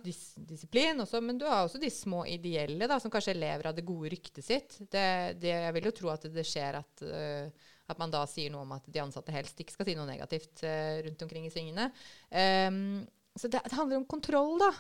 Dis, 0.03 0.33
disiplin 0.35 0.99
også, 0.99 1.21
men 1.23 1.37
du 1.39 1.45
har 1.47 1.63
også 1.63 1.79
de 1.79 1.87
små 1.89 2.25
ideelle 2.27 2.89
da, 2.91 2.97
som 2.99 3.11
kanskje 3.11 3.37
lever 3.37 3.69
av 3.69 3.75
det 3.77 3.85
gode 3.87 4.09
ryktet 4.11 4.43
sitt. 4.43 4.75
Det, 4.91 5.39
det, 5.39 5.53
jeg 5.63 5.75
vil 5.77 5.87
jo 5.87 5.93
tro 5.95 6.09
at 6.11 6.27
det 6.27 6.43
skjer 6.43 6.75
at 6.81 7.03
uh, 7.07 7.69
at 7.91 8.01
man 8.01 8.13
da 8.13 8.23
sier 8.29 8.51
noe 8.53 8.65
om 8.65 8.73
at 8.75 8.87
de 8.87 9.01
ansatte 9.03 9.33
helst 9.35 9.59
ikke 9.61 9.75
skal 9.75 9.87
si 9.87 9.95
noe 9.97 10.09
negativt 10.09 10.63
uh, 10.65 11.01
rundt 11.05 11.25
omkring 11.25 11.47
i 11.47 11.53
svingene. 11.53 11.89
Um, 12.31 13.03
så 13.35 13.47
det, 13.47 13.61
det, 13.67 13.77
handler 13.77 14.01
om 14.01 14.07
kontroll, 14.09 14.57
da. 14.61 14.71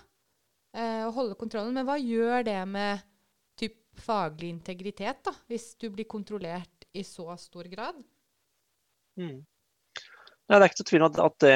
Uh, 0.71 1.05
å 1.09 1.13
holde 1.15 1.39
kontrollen. 1.39 1.75
Men 1.75 1.87
hva 1.87 1.99
gjør 1.99 2.47
det 2.47 2.59
med 2.71 3.05
typ 3.59 3.77
faglig 4.01 4.53
integritet, 4.55 5.23
da, 5.27 5.35
hvis 5.51 5.73
du 5.81 5.89
blir 5.93 6.09
kontrollert 6.09 6.87
i 6.95 7.03
så 7.07 7.29
stor 7.39 7.67
grad? 7.71 7.99
Mm. 9.19 9.41
Ja, 10.51 10.57
det 10.57 10.65
er 10.65 10.67
ikke 10.67 10.81
til 10.81 10.89
tvil 10.89 11.05
om 11.05 11.19
at, 11.23 11.35
det, 11.39 11.55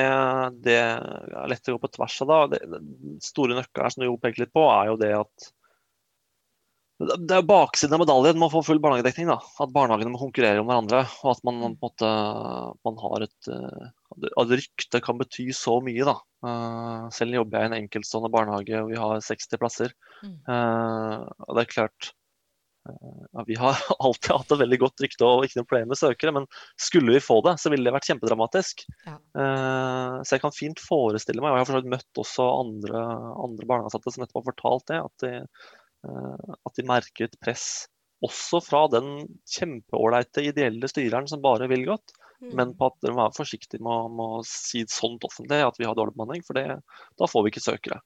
det, 0.63 0.75
er 0.79 1.49
lett 1.51 1.67
å 1.67 1.75
gå 1.75 1.81
på 1.83 1.91
tvers 1.97 2.15
av. 2.23 2.29
da. 2.31 2.37
Det 2.53 3.19
store 3.25 3.57
nøkkelen 3.57 3.91
som 3.91 4.05
du 4.05 4.13
peker 4.23 4.45
litt 4.45 4.53
på, 4.55 4.63
er 4.71 4.91
jo 4.91 4.99
det 5.01 5.11
at 5.17 5.49
det 6.95 7.35
er 7.35 7.43
baksiden 7.43 7.97
av 7.97 8.05
medaljen 8.05 8.37
med 8.39 8.47
å 8.47 8.53
få 8.53 8.61
full 8.69 8.79
barnehagedekning. 8.79 9.27
da, 9.27 9.35
At 9.59 9.73
barnehagene 9.75 10.13
må 10.13 10.21
konkurrere 10.21 10.61
om 10.63 10.69
hverandre. 10.69 11.03
Og 11.25 11.33
at 11.33 11.41
man, 11.47 11.75
måte, 11.81 12.11
man 12.87 12.99
har 13.03 13.25
et 13.27 13.49
eh, 13.51 13.87
At 14.39 14.53
ryktet 14.53 15.03
kan 15.03 15.19
bety 15.19 15.49
så 15.55 15.81
mye. 15.83 16.07
da. 16.07 16.15
Uh, 16.45 17.07
selv 17.11 17.35
jobber 17.35 17.57
jeg 17.57 17.67
i 17.67 17.71
en 17.71 17.79
enkeltstående 17.81 18.29
barnehage 18.31 18.77
og 18.77 18.91
vi 18.93 18.99
har 19.01 19.19
60 19.27 19.59
plasser. 19.59 19.95
Mm. 20.23 20.37
Uh, 20.47 21.25
og 21.49 21.57
det 21.57 21.65
er 21.65 21.73
klart 21.73 22.11
ja, 22.85 23.43
Vi 23.47 23.55
har 23.57 23.79
alltid 24.05 24.31
hatt 24.31 24.51
et 24.53 24.61
veldig 24.61 24.77
godt 24.85 25.01
rykte 25.03 25.27
og 25.27 25.43
ikke 25.43 25.59
noe 25.59 25.67
problem 25.67 25.91
med 25.91 25.99
søkere. 25.99 26.35
Men 26.37 26.49
skulle 26.79 27.17
vi 27.17 27.27
få 27.27 27.41
det, 27.43 27.57
så 27.59 27.73
ville 27.73 27.89
det 27.89 27.97
vært 27.97 28.07
kjempedramatisk. 28.07 28.85
Ja. 29.03 29.19
så 30.21 30.37
jeg 30.37 30.43
kan 30.45 30.53
fint 30.55 30.79
forestille 30.79 31.43
meg, 31.43 31.51
og 31.51 31.59
jeg 31.59 31.73
har 31.73 31.95
møtt 31.97 32.21
også 32.21 32.45
andre, 32.61 33.07
andre 33.41 33.67
barnehageansatte 33.67 34.13
som 34.13 34.23
nettopp 34.23 34.45
har 34.45 34.53
fortalt 34.53 34.93
det, 34.93 35.01
at 35.01 35.25
de 35.25 35.33
Eh, 35.39 35.84
at 36.05 36.77
de 36.77 36.85
merker 36.87 37.27
et 37.27 37.37
press 37.41 37.85
også 38.25 38.61
fra 38.63 38.85
den 38.91 39.25
kjempeålreite 39.49 40.43
ideelle 40.45 40.89
styreren 40.89 41.27
som 41.29 41.43
bare 41.43 41.67
vil 41.71 41.85
godt, 41.87 42.13
mm. 42.41 42.51
men 42.57 42.73
på 42.77 42.89
at 42.89 42.97
de 43.03 43.11
må 43.11 43.21
være 43.23 43.37
forsiktige 43.37 43.83
med, 43.83 44.15
med, 44.15 44.37
å 44.39 44.45
si 44.47 44.85
sånt 44.91 45.25
offentlig 45.27 45.61
at 45.65 45.79
vi 45.79 45.87
har 45.87 45.97
dårlig 45.97 46.15
bemanning, 46.15 46.45
for 46.45 46.57
det, 46.57 46.79
da 47.19 47.29
får 47.29 47.45
vi 47.45 47.53
ikke 47.53 47.65
søkere. 47.65 47.99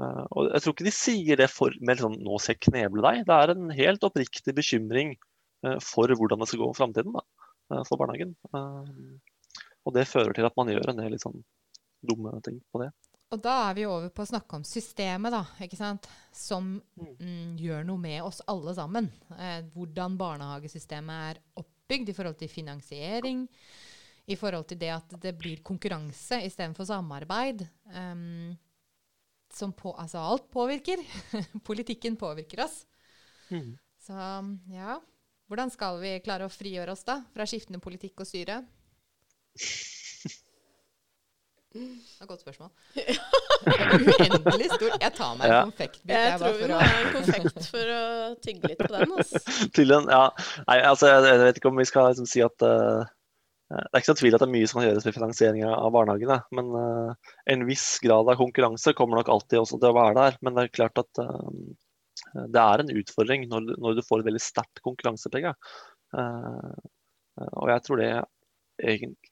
Uh, 0.00 0.24
og 0.30 0.52
Jeg 0.54 0.64
tror 0.64 0.76
ikke 0.76 0.86
de 0.86 0.96
sier 0.96 1.40
det 1.40 1.50
for 1.52 1.74
med 1.84 2.00
sånn 2.00 2.16
'nå 2.16 2.38
skal 2.40 2.56
jeg 2.56 2.64
kneble 2.70 3.04
deg'. 3.04 3.26
Det 3.28 3.36
er 3.36 3.52
en 3.52 3.74
helt 3.76 4.06
oppriktig 4.06 4.54
bekymring 4.56 5.12
uh, 5.66 5.76
for 5.84 6.08
hvordan 6.08 6.40
det 6.40 6.48
skal 6.48 6.62
gå 6.62 6.70
i 6.70 6.78
framtiden 6.78 7.18
uh, 7.20 7.82
for 7.88 8.00
barnehagen. 8.00 8.36
og 9.84 9.94
det 9.96 10.08
fører 10.08 10.32
til 10.36 10.44
at 10.44 10.56
man 10.56 10.68
gjør 10.68 10.90
en 10.90 10.98
del 11.00 11.12
litt 11.14 11.24
sånn 11.24 11.42
dumme 12.04 12.32
ting 12.44 12.58
på 12.72 12.80
det. 12.82 12.90
Og 13.30 13.38
da 13.38 13.52
er 13.68 13.76
vi 13.78 13.84
over 13.86 14.10
på 14.10 14.24
å 14.24 14.28
snakke 14.32 14.58
om 14.58 14.64
systemet, 14.66 15.30
da, 15.30 15.44
ikke 15.62 15.78
sant? 15.78 16.08
som 16.34 16.72
mm, 16.80 17.10
mm, 17.20 17.52
gjør 17.62 17.84
noe 17.86 18.02
med 18.02 18.24
oss 18.26 18.40
alle 18.50 18.74
sammen. 18.74 19.06
Eh, 19.36 19.60
hvordan 19.74 20.16
barnehagesystemet 20.18 21.28
er 21.28 21.40
oppbygd 21.62 22.10
i 22.10 22.16
forhold 22.16 22.40
til 22.40 22.50
finansiering, 22.50 23.44
i 24.30 24.38
forhold 24.38 24.66
til 24.70 24.80
det 24.82 24.90
at 24.94 25.14
det 25.22 25.34
blir 25.38 25.62
konkurranse 25.66 26.40
istedenfor 26.46 26.86
samarbeid. 26.90 27.62
Um, 27.94 28.58
som 29.54 29.72
på, 29.74 29.94
altså 29.98 30.22
alt 30.22 30.50
påvirker. 30.50 31.02
Politikken 31.68 32.18
påvirker 32.18 32.64
oss. 32.66 32.84
Mm. 33.50 33.74
Så 34.00 34.14
ja 34.70 35.00
Hvordan 35.50 35.72
skal 35.74 35.96
vi 35.98 36.12
klare 36.22 36.46
å 36.46 36.52
frigjøre 36.52 36.94
oss 36.94 37.02
da 37.02 37.16
fra 37.34 37.42
skiftende 37.50 37.82
politikk 37.82 38.22
og 38.22 38.28
styre? 38.30 38.60
Det 41.70 41.82
er 41.86 42.24
et 42.24 42.28
godt 42.28 42.40
spørsmål. 42.42 42.70
Uendelig 43.70 44.68
stor. 44.72 44.94
Jeg 45.04 45.12
tar 45.14 45.36
meg 45.38 45.44
en 45.46 45.52
ja. 45.54 45.60
konfektbit. 45.68 46.10
Jeg, 46.10 46.24
jeg 46.26 46.40
tror 46.40 46.56
vi 46.58 46.70
må 46.72 46.78
ha 46.80 46.96
en 46.96 47.12
konfekt 47.14 47.68
for 47.70 47.92
å 47.94 48.00
tygge 48.42 48.70
litt 48.72 48.82
på 48.82 48.90
den. 48.90 49.14
Altså. 49.14 49.42
Til 49.78 49.94
en, 49.94 50.10
ja. 50.10 50.24
Nei, 50.66 50.78
altså, 50.88 51.12
jeg, 51.12 51.38
vet 51.44 51.60
ikke 51.60 51.70
om 51.70 51.78
vi 51.78 51.86
skal 51.86 52.10
liksom, 52.10 52.26
si 52.26 52.42
at 52.42 52.66
uh, 52.66 53.06
Det 53.70 53.84
er 53.84 54.02
ikke 54.02 54.10
så 54.10 54.18
tvil 54.18 54.34
at 54.34 54.42
det 54.42 54.48
er 54.48 54.54
mye 54.56 54.72
som 54.72 54.80
kan 54.80 54.88
gjøres 54.88 55.06
med 55.06 55.18
finansiering 55.20 55.64
av 55.68 55.94
barnehagene. 55.94 56.40
Men 56.58 56.74
uh, 56.74 57.32
en 57.54 57.64
viss 57.70 57.86
grad 58.02 58.34
av 58.34 58.42
konkurranse 58.42 58.96
kommer 58.98 59.20
nok 59.20 59.30
alltid 59.36 59.62
også 59.62 59.78
til 59.78 59.92
å 59.92 59.98
være 60.00 60.18
der. 60.18 60.42
Men 60.42 60.58
det 60.58 60.66
er 60.66 60.76
klart 60.80 60.98
at 61.04 61.22
uh, 61.22 62.46
det 62.50 62.64
er 62.66 62.82
en 62.82 62.94
utfordring 62.98 63.46
når, 63.52 63.76
når 63.78 64.00
du 64.00 64.06
får 64.08 64.24
et 64.24 64.32
veldig 64.32 64.42
sterkt 64.42 64.82
konkurransepreg. 64.82 65.52
og 66.10 67.70
jeg 67.70 67.82
tror 67.86 68.00
det 68.02 68.08
egentlig 68.82 69.29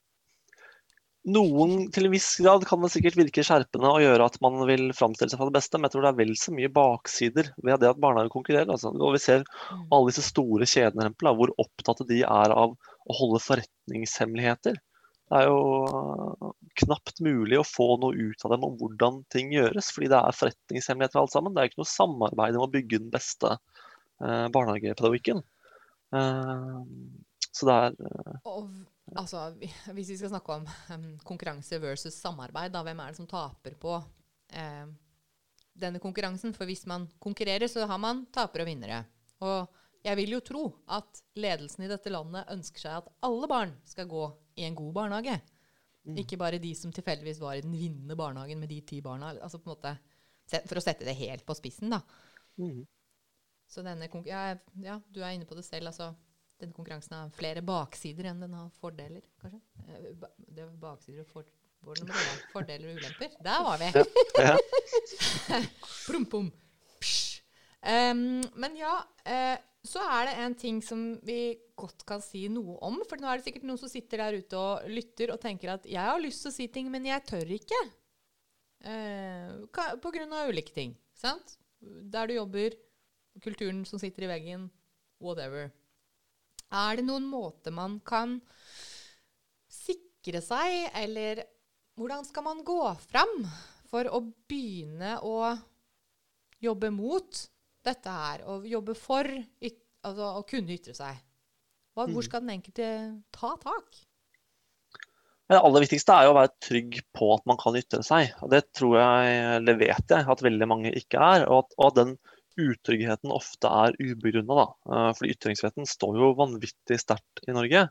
noen, 1.28 1.88
til 1.94 2.08
en 2.08 2.12
viss 2.14 2.28
grad 2.42 2.64
kan 2.68 2.82
det 2.82 2.90
sikkert 2.94 3.18
virke 3.18 3.44
skjerpende 3.47 3.90
og 3.92 4.02
gjøre 4.02 4.26
at 4.30 4.38
man 4.44 4.58
vil 4.68 4.88
framstille 4.97 5.32
seg 5.32 5.40
for 5.40 5.50
det 5.50 5.58
beste, 5.58 5.78
men 5.78 5.88
jeg 5.88 5.94
tror 5.94 6.06
det 6.06 6.11
er 6.11 6.18
vel 6.20 6.35
så 6.40 6.54
mye 6.56 6.73
baksider 6.73 7.52
ved 7.62 7.82
det 7.82 7.90
at 7.92 8.00
barnehager 8.02 8.32
konkurrerer. 8.32 8.73
Altså, 8.75 8.92
og 8.94 9.14
vi 9.16 9.23
ser 9.23 9.44
mm. 9.44 9.87
alle 9.94 10.11
disse 10.11 10.26
store 10.26 10.68
kjedene, 10.68 11.12
hvor 11.38 11.54
opptatt 11.61 12.04
de 12.08 12.23
er 12.25 12.54
av 12.54 12.75
å 12.75 13.18
holde 13.20 13.42
forretningshemmeligheter. 13.44 14.80
Det 15.28 15.42
er 15.42 15.50
jo 15.50 16.52
knapt 16.80 17.20
mulig 17.25 17.58
å 17.61 17.66
få 17.66 17.90
noe 18.00 18.16
ut 18.16 18.44
av 18.47 18.54
dem 18.54 18.64
om 18.64 18.76
hvordan 18.80 19.23
ting 19.32 19.52
gjøres, 19.52 19.90
fordi 19.92 20.08
det 20.14 20.20
er 20.23 20.37
forretningshemmeligheter 20.37 21.20
alt 21.20 21.35
sammen. 21.35 21.52
Det 21.52 21.62
er 21.62 21.70
ikke 21.70 21.82
noe 21.82 21.90
samarbeid 21.92 22.56
om 22.56 22.64
å 22.64 22.73
bygge 22.73 23.02
den 23.02 23.11
beste 23.12 23.52
eh, 23.58 24.47
barnehagepedagogikken. 24.54 25.42
Eh, 26.16 26.78
så 27.52 27.68
det 27.68 27.76
er 27.76 27.99
eh, 28.08 28.38
altså, 29.17 29.47
hvis 29.95 30.11
vi 30.12 30.17
skal 30.19 30.33
snakke 30.33 30.57
om 30.59 30.67
um, 30.95 31.11
konkurranse 31.25 31.79
versus 31.83 32.17
samarbeid, 32.21 32.73
da, 32.75 32.83
hvem 32.87 33.00
er 33.00 33.12
det 33.12 33.21
som 33.21 33.29
taper 33.31 33.77
på 33.81 33.95
eh, 34.53 34.87
denne 35.79 36.00
konkurransen? 36.03 36.55
For 36.57 36.69
hvis 36.69 36.85
man 36.91 37.07
konkurrerer, 37.23 37.69
så 37.71 37.87
har 37.88 38.00
man 38.03 38.27
tapere 38.35 38.67
og 38.67 38.71
vinnere. 38.71 39.05
Og 39.45 39.69
jeg 40.05 40.19
vil 40.21 40.37
jo 40.37 40.41
tro 40.45 40.65
at 40.95 41.23
ledelsen 41.38 41.87
i 41.87 41.91
dette 41.91 42.11
landet 42.12 42.50
ønsker 42.55 42.85
seg 42.85 42.99
at 43.00 43.09
alle 43.27 43.49
barn 43.50 43.73
skal 43.88 44.09
gå 44.11 44.25
i 44.59 44.67
en 44.67 44.77
god 44.79 44.93
barnehage. 45.00 45.38
Ikke 46.19 46.38
bare 46.41 46.61
de 46.62 46.71
som 46.79 46.93
tilfeldigvis 46.95 47.41
var 47.43 47.59
i 47.59 47.65
den 47.65 47.75
vinnende 47.77 48.17
barnehagen 48.17 48.61
med 48.62 48.71
de 48.73 48.79
ti 48.87 49.00
barna. 49.05 49.35
Altså 49.43 49.59
på 49.61 49.69
en 49.69 49.75
måte, 49.77 49.97
For 50.71 50.81
å 50.81 50.83
sette 50.85 51.05
det 51.05 51.19
helt 51.19 51.45
på 51.45 51.57
spissen, 51.59 51.91
da. 51.93 51.99
mm, 52.57 52.87
Så 53.69 53.83
denne 53.85 54.09
ja, 54.25 54.57
ja, 54.81 55.00
du 55.12 55.21
er 55.21 55.35
inne 55.37 55.45
på 55.45 55.55
det 55.59 55.67
selv. 55.67 55.91
altså 55.91 56.15
Denne 56.59 56.75
konkurransen 56.75 57.15
har 57.15 57.31
flere 57.38 57.62
baksider 57.62 58.27
enn 58.33 58.41
den 58.43 58.55
har 58.59 58.71
fordeler, 58.81 59.23
kanskje? 59.43 59.61
Eh, 59.87 60.09
Det 60.49 60.65
er 60.65 60.73
baksider 60.83 61.23
og 61.23 61.29
for, 61.31 61.45
fordeler 62.53 62.91
og 62.91 62.99
ulemper. 62.99 63.37
Der 63.47 63.62
var 63.62 63.79
vi! 63.79 63.91
ja. 64.43 64.57
Psj. 66.99 67.41
Em, 67.88 68.23
men 68.59 68.75
ja, 68.77 68.97
uh, 69.07 69.57
så 69.87 70.03
er 70.03 70.27
det 70.27 70.35
en 70.43 70.57
ting 70.59 70.81
som 70.83 71.05
vi 71.25 71.55
godt 71.79 72.03
kan 72.09 72.21
si 72.25 72.49
noe 72.50 72.75
om. 72.85 72.99
For 73.09 73.21
nå 73.23 73.31
er 73.31 73.38
det 73.38 73.47
sikkert 73.47 73.69
noen 73.69 73.79
som 73.81 73.91
sitter 73.93 74.19
der 74.25 74.41
ute 74.43 74.59
og 74.59 74.88
lytter 74.91 75.31
og 75.33 75.38
tenker 75.45 75.77
at 75.77 75.87
jeg 75.87 76.03
har 76.03 76.19
lyst 76.21 76.43
til 76.43 76.50
å 76.50 76.57
si 76.59 76.67
ting, 76.75 76.91
men 76.91 77.07
jeg 77.07 77.23
tør 77.29 77.55
ikke. 77.55 77.79
Uh, 78.83 79.62
ka- 79.75 79.95
på 80.03 80.11
grunn 80.15 80.35
av 80.35 80.50
ulike 80.50 80.75
ting. 80.75 80.97
Sant? 81.19 81.55
Der 81.81 82.27
du 82.27 82.35
jobber, 82.35 82.75
kulturen 83.43 83.85
som 83.87 84.03
sitter 84.03 84.27
i 84.27 84.33
veggen, 84.35 84.67
whatever. 85.23 85.71
Er 86.68 86.98
det 86.98 87.06
noen 87.08 87.28
måte 87.28 87.72
man 87.72 87.96
kan 88.04 88.37
sikre 89.72 90.42
seg, 90.44 90.90
eller 90.96 91.40
hvordan 91.98 92.26
skal 92.26 92.44
man 92.46 92.60
gå 92.66 92.82
fram 93.08 93.40
for 93.88 94.08
å 94.12 94.20
begynne 94.50 95.16
å 95.25 95.54
jobbe 96.60 96.90
mot 96.92 97.40
dette 97.87 98.12
her, 98.12 98.44
og 98.50 98.68
jobbe 98.68 98.94
for 98.98 99.25
yt 99.28 99.80
altså, 100.04 100.34
å 100.40 100.44
kunne 100.48 100.76
ytre 100.76 100.94
seg? 100.96 101.25
Hva, 101.96 102.06
hvor 102.12 102.22
skal 102.22 102.44
den 102.44 102.58
enkelte 102.58 102.90
ta 103.34 103.56
tak? 103.62 103.96
Det 105.48 105.56
aller 105.64 105.80
viktigste 105.80 106.12
er 106.12 106.26
jo 106.26 106.34
å 106.34 106.37
være 106.37 106.52
trygg 106.60 106.98
på 107.16 107.30
at 107.32 107.46
man 107.48 107.56
kan 107.58 107.76
ytre 107.80 108.02
seg. 108.04 108.34
og 108.44 108.52
Det 108.52 108.66
tror 108.76 108.98
jeg, 109.00 109.38
eller 109.56 109.78
vet 109.80 110.12
jeg, 110.12 110.26
at 110.28 110.44
veldig 110.44 110.68
mange 110.68 110.92
ikke 110.92 111.22
er. 111.25 111.46
Og 111.48 111.64
at, 111.64 111.78
og 111.78 111.87
at 111.88 111.96
den 111.96 112.12
utryggheten 112.59 113.33
ofte 113.35 113.71
er 113.71 113.97
ubegrunna. 114.00 114.67
Fordi 115.15 115.33
ytringsfriheten 115.35 115.88
står 115.88 116.19
jo 116.21 116.35
vanvittig 116.38 116.99
sterkt 117.03 117.45
i 117.47 117.55
Norge. 117.57 117.88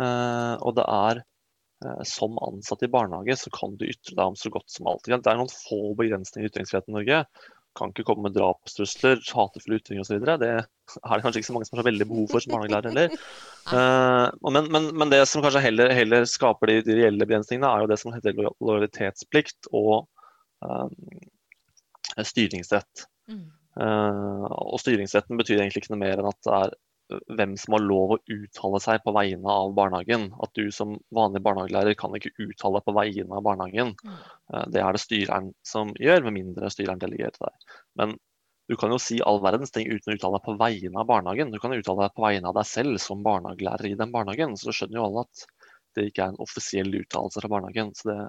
Eh, 0.00 0.54
Og 0.60 0.76
det 0.78 0.84
er 0.88 1.22
eh, 1.84 2.04
som 2.08 2.38
ansatt 2.44 2.84
i 2.86 2.92
barnehage 2.92 3.36
så 3.40 3.52
kan 3.54 3.74
du 3.76 3.88
ytre 3.88 4.16
deg 4.16 4.24
om 4.30 4.38
så 4.38 4.52
godt 4.52 4.70
som 4.72 4.88
alt. 4.88 5.04
Det 5.08 5.18
er 5.18 5.40
noen 5.40 5.52
få 5.52 5.96
begrensninger 5.98 6.48
i 6.48 6.52
ytringsfriheten 6.52 6.94
i 6.94 6.98
Norge. 7.00 7.24
Kan 7.76 7.92
ikke 7.92 8.04
komme 8.04 8.26
med 8.28 8.36
drapstrusler, 8.36 9.20
hatefulle 9.32 9.78
ytringer 9.80 10.04
osv. 10.04 10.18
Det 10.20 10.32
er 10.36 10.40
det 10.44 11.22
kanskje 11.24 11.40
ikke 11.40 11.48
så 11.48 11.54
mange 11.56 11.68
som 11.68 11.78
har 11.78 11.84
så 11.84 11.88
veldig 11.88 12.06
behov 12.10 12.26
for 12.32 12.44
som 12.44 12.56
barnehagelærer 12.56 12.92
heller. 12.92 13.18
Eh, 13.62 14.28
men, 14.50 14.66
men, 14.74 14.88
men 14.98 15.10
det 15.12 15.20
som 15.30 15.38
kanskje 15.38 15.60
heller, 15.62 15.92
heller 15.94 16.24
skaper 16.26 16.66
de, 16.66 16.80
de 16.82 16.96
reelle 16.98 17.22
begrensningene, 17.22 17.68
er 17.70 17.84
jo 17.84 17.90
det 17.92 17.98
som 18.00 18.10
heter 18.10 18.34
lojalitetsplikt 18.34 19.68
og 19.70 20.08
um, 20.66 20.96
styringsrett. 22.26 23.04
Mm. 23.30 23.44
Eh, 23.80 24.46
og 24.52 24.80
styringsretten 24.82 25.38
betyr 25.40 25.60
egentlig 25.60 25.84
ikke 25.84 25.94
noe 25.94 26.02
mer 26.04 26.20
enn 26.20 26.30
at 26.30 26.40
det 26.46 26.56
er 26.58 26.74
hvem 27.36 27.54
som 27.60 27.76
har 27.76 27.84
lov 27.84 28.14
å 28.14 28.18
uttale 28.30 28.80
seg 28.80 29.02
på 29.04 29.14
vegne 29.16 29.52
av 29.52 29.72
barnehagen. 29.76 30.28
At 30.44 30.52
du 30.58 30.70
som 30.74 30.96
vanlig 31.14 31.42
barnehagelærer 31.44 31.96
kan 31.98 32.14
ikke 32.16 32.34
uttale 32.40 32.80
deg 32.80 32.88
på 32.88 32.96
vegne 32.96 33.38
av 33.38 33.46
barnehagen. 33.46 33.94
Mm. 34.02 34.18
Eh, 34.54 34.66
det 34.74 34.84
er 34.84 34.96
det 34.96 35.02
styreren 35.02 35.52
som 35.66 35.94
gjør, 36.00 36.26
med 36.28 36.38
mindre 36.38 36.70
styreren 36.72 37.02
delegerer 37.02 37.34
til 37.36 37.48
deg. 37.48 37.72
Men 38.00 38.16
du 38.70 38.76
kan 38.78 38.94
jo 38.94 39.00
si 39.02 39.18
all 39.26 39.42
verdens 39.44 39.74
ting 39.74 39.88
uten 39.90 40.12
å 40.12 40.16
uttale 40.16 40.38
deg 40.38 40.46
på 40.46 40.56
vegne 40.60 41.02
av 41.02 41.08
barnehagen. 41.10 41.52
Du 41.52 41.58
kan 41.60 41.74
uttale 41.76 42.06
deg 42.06 42.16
på 42.16 42.24
vegne 42.24 42.52
av 42.52 42.56
deg 42.56 42.68
selv 42.68 43.00
som 43.02 43.24
barnehagelærer 43.26 43.90
i 43.90 43.98
den 43.98 44.14
barnehagen. 44.14 44.56
Så 44.60 44.74
skjønner 44.74 45.00
jo 45.00 45.08
alle 45.08 45.26
at 45.26 45.46
det 45.96 46.08
ikke 46.08 46.24
er 46.24 46.32
en 46.32 46.42
offisiell 46.42 46.94
uttalelse 47.02 47.42
fra 47.42 47.50
barnehagen. 47.52 47.92
Så 47.98 48.08
det, 48.08 48.20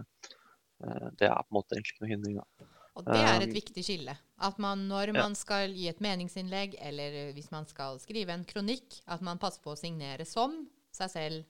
eh, 0.84 1.10
det 1.22 1.30
er 1.30 1.44
på 1.46 1.54
en 1.54 1.60
måte 1.60 1.78
egentlig 1.78 1.96
ikke 1.96 2.06
noe 2.06 2.16
hindring. 2.16 2.42
Da. 2.42 2.73
Og 2.94 3.08
det 3.08 3.18
er 3.18 3.42
et 3.42 3.50
Um, 3.50 3.56
viktig 3.56 3.84
skille. 3.86 4.14
At 4.38 4.60
man 4.62 4.86
når 4.90 5.14
man 5.16 5.34
skal 5.36 5.74
gi 5.74 5.88
et 5.90 6.02
meningsinnlegg, 6.04 6.76
eller 6.78 7.34
hvis 7.34 7.50
man 7.54 7.66
skal 7.66 7.98
skrive 8.02 8.36
en 8.36 8.46
kronikk, 8.46 9.00
at 9.10 9.24
man 9.26 9.42
passer 9.42 9.64
på 9.64 9.74
å 9.74 9.80
signere 9.80 10.28
som 10.30 10.60
seg 10.94 11.10
selv 11.10 11.44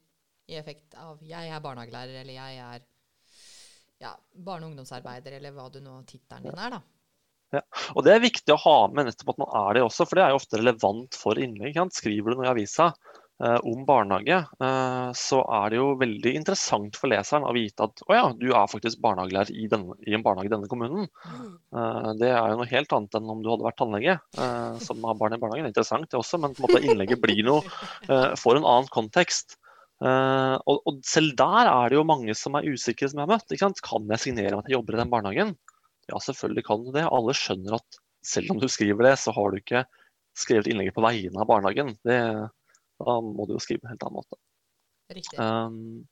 i 0.48 0.56
effekt 0.56 0.96
av 0.96 1.20
'jeg 1.24 1.50
er 1.50 1.60
barnehagelærer', 1.60 2.22
eller 2.22 2.34
'jeg 2.34 2.58
er 2.58 2.82
ja, 4.00 4.16
barne- 4.36 4.66
og 4.66 4.72
ungdomsarbeider', 4.72 5.36
eller 5.38 5.52
hva 5.52 5.70
du 5.72 5.80
nå 5.80 6.02
tittelen 6.08 6.44
din 6.44 6.60
er, 6.60 6.70
da. 6.78 6.82
Og 7.94 8.04
det 8.04 8.16
er 8.16 8.24
viktig 8.24 8.54
å 8.54 8.62
ha 8.64 8.78
med 8.88 9.06
nettopp 9.08 9.36
at 9.36 9.42
man 9.44 9.52
er 9.68 9.74
det 9.74 9.84
også, 9.86 10.08
for 10.08 10.18
det 10.18 10.24
er 10.24 10.34
jo 10.34 10.40
ofte 10.42 10.58
relevant 10.58 11.14
for 11.14 11.38
innlegg. 11.38 11.78
Skriver 11.94 12.34
du 12.34 12.40
noe 12.40 12.48
i 12.48 12.54
avisa 12.54 12.90
eh, 12.90 13.13
om 13.66 13.82
barnehage, 13.88 14.38
eh, 14.64 15.10
så 15.18 15.40
er 15.58 15.72
det 15.74 15.80
jo 15.80 15.88
veldig 16.00 16.34
interessant 16.40 17.00
for 17.00 17.12
leseren 17.12 17.48
å 17.48 17.54
vite 17.56 17.88
at 17.88 18.04
å 18.08 18.16
ja, 18.16 18.26
du 18.38 18.48
er 18.52 18.70
faktisk 18.72 19.02
barnehagelærer 19.04 19.52
i, 19.52 19.66
i 19.68 20.16
en 20.16 20.24
barnehage 20.26 20.52
i 20.52 20.54
denne 20.54 20.70
kommunen. 20.72 21.10
Eh, 21.74 22.10
det 22.22 22.30
er 22.32 22.54
jo 22.54 22.60
noe 22.62 22.70
helt 22.70 22.96
annet 22.96 23.18
enn 23.20 23.34
om 23.34 23.42
du 23.44 23.50
hadde 23.52 23.68
vært 23.68 23.80
tannlege 23.82 24.16
eh, 24.20 24.80
som 24.84 25.04
har 25.10 25.20
barn 25.20 25.36
i 25.36 25.42
barnehagen. 25.42 25.68
Det 25.68 25.72
er 25.72 25.76
interessant 25.76 26.10
det 26.10 26.22
også, 26.22 26.40
men 26.44 26.56
på 26.56 26.64
en 26.64 26.68
måte 26.70 26.84
innlegget 26.86 27.24
blir 27.24 27.44
noe, 27.48 27.76
eh, 28.08 28.32
får 28.40 28.62
en 28.62 28.70
annen 28.76 28.94
kontekst. 28.94 29.58
Eh, 30.04 30.56
og, 30.68 30.96
selv 31.08 31.36
der 31.40 31.70
er 31.72 31.92
det 31.92 32.00
jo 32.00 32.08
mange 32.08 32.36
som 32.38 32.58
er 32.60 32.68
usikre, 32.68 33.10
som 33.10 33.22
jeg 33.22 33.28
har 33.28 33.36
møtt. 33.36 33.58
Kan 33.84 34.10
jeg 34.12 34.24
signere 34.24 34.56
med 34.56 34.64
at 34.64 34.72
jeg 34.72 34.78
jobber 34.78 34.98
i 34.98 35.04
den 35.04 35.14
barnehagen? 35.14 35.54
Ja, 36.12 36.20
selvfølgelig 36.20 36.66
kan 36.68 36.84
du 36.84 36.92
det. 36.96 37.06
Alle 37.08 37.36
skjønner 37.38 37.78
at 37.80 38.02
selv 38.24 38.56
om 38.56 38.60
du 38.60 38.68
skriver 38.72 39.10
det, 39.10 39.18
så 39.20 39.36
har 39.36 39.52
du 39.52 39.60
ikke 39.60 39.86
skrevet 40.38 40.68
innlegget 40.72 40.96
på 40.96 41.04
vegne 41.06 41.40
av 41.40 41.48
barnehagen. 41.50 41.94
Det, 42.08 42.20
da 43.08 43.18
må 43.24 43.48
du 43.48 43.56
jo 43.56 43.62
skrive 43.64 43.84
på 43.84 43.88
en 43.90 43.94
helt 43.96 44.06
annen 44.08 44.20
måte. 44.22 44.40
Riktig. 45.14 45.38
Um, 45.40 46.06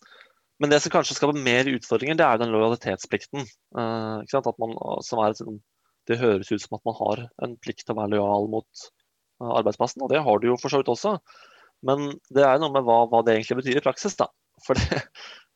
men 0.61 0.69
det 0.69 0.81
som 0.83 0.93
kanskje 0.93 1.17
skaper 1.17 1.41
mer 1.41 1.69
utfordringer, 1.71 2.17
det 2.19 2.25
er 2.27 2.41
den 2.41 2.51
lojalitetsplikten. 2.53 3.47
Uh, 3.73 4.21
man, 4.61 4.75
som 5.05 5.21
er, 5.23 5.37
sånn- 5.37 5.61
det 6.09 6.19
høres 6.21 6.51
ut 6.51 6.61
som 6.61 6.77
at 6.77 6.85
man 6.85 6.97
har 6.99 7.23
en 7.45 7.55
plikt 7.61 7.85
til 7.87 7.95
å 7.95 8.01
være 8.01 8.13
lojal 8.15 8.49
mot 8.51 8.83
uh, 9.41 9.55
arbeidsplassen, 9.61 10.03
og 10.05 10.11
det 10.13 10.21
har 10.25 10.41
du 10.41 10.51
jo 10.51 10.59
for 10.61 10.73
så 10.73 10.81
vidt 10.81 10.91
også. 10.93 11.15
Men 11.87 12.11
det 12.29 12.45
er 12.45 12.61
noe 12.61 12.73
med 12.75 12.85
hva, 12.85 13.03
hva 13.09 13.23
det 13.25 13.39
egentlig 13.39 13.61
betyr 13.63 13.81
i 13.81 13.85
praksis. 13.87 14.17
da. 14.19 14.29
For 14.65 14.77
det, 14.77 15.01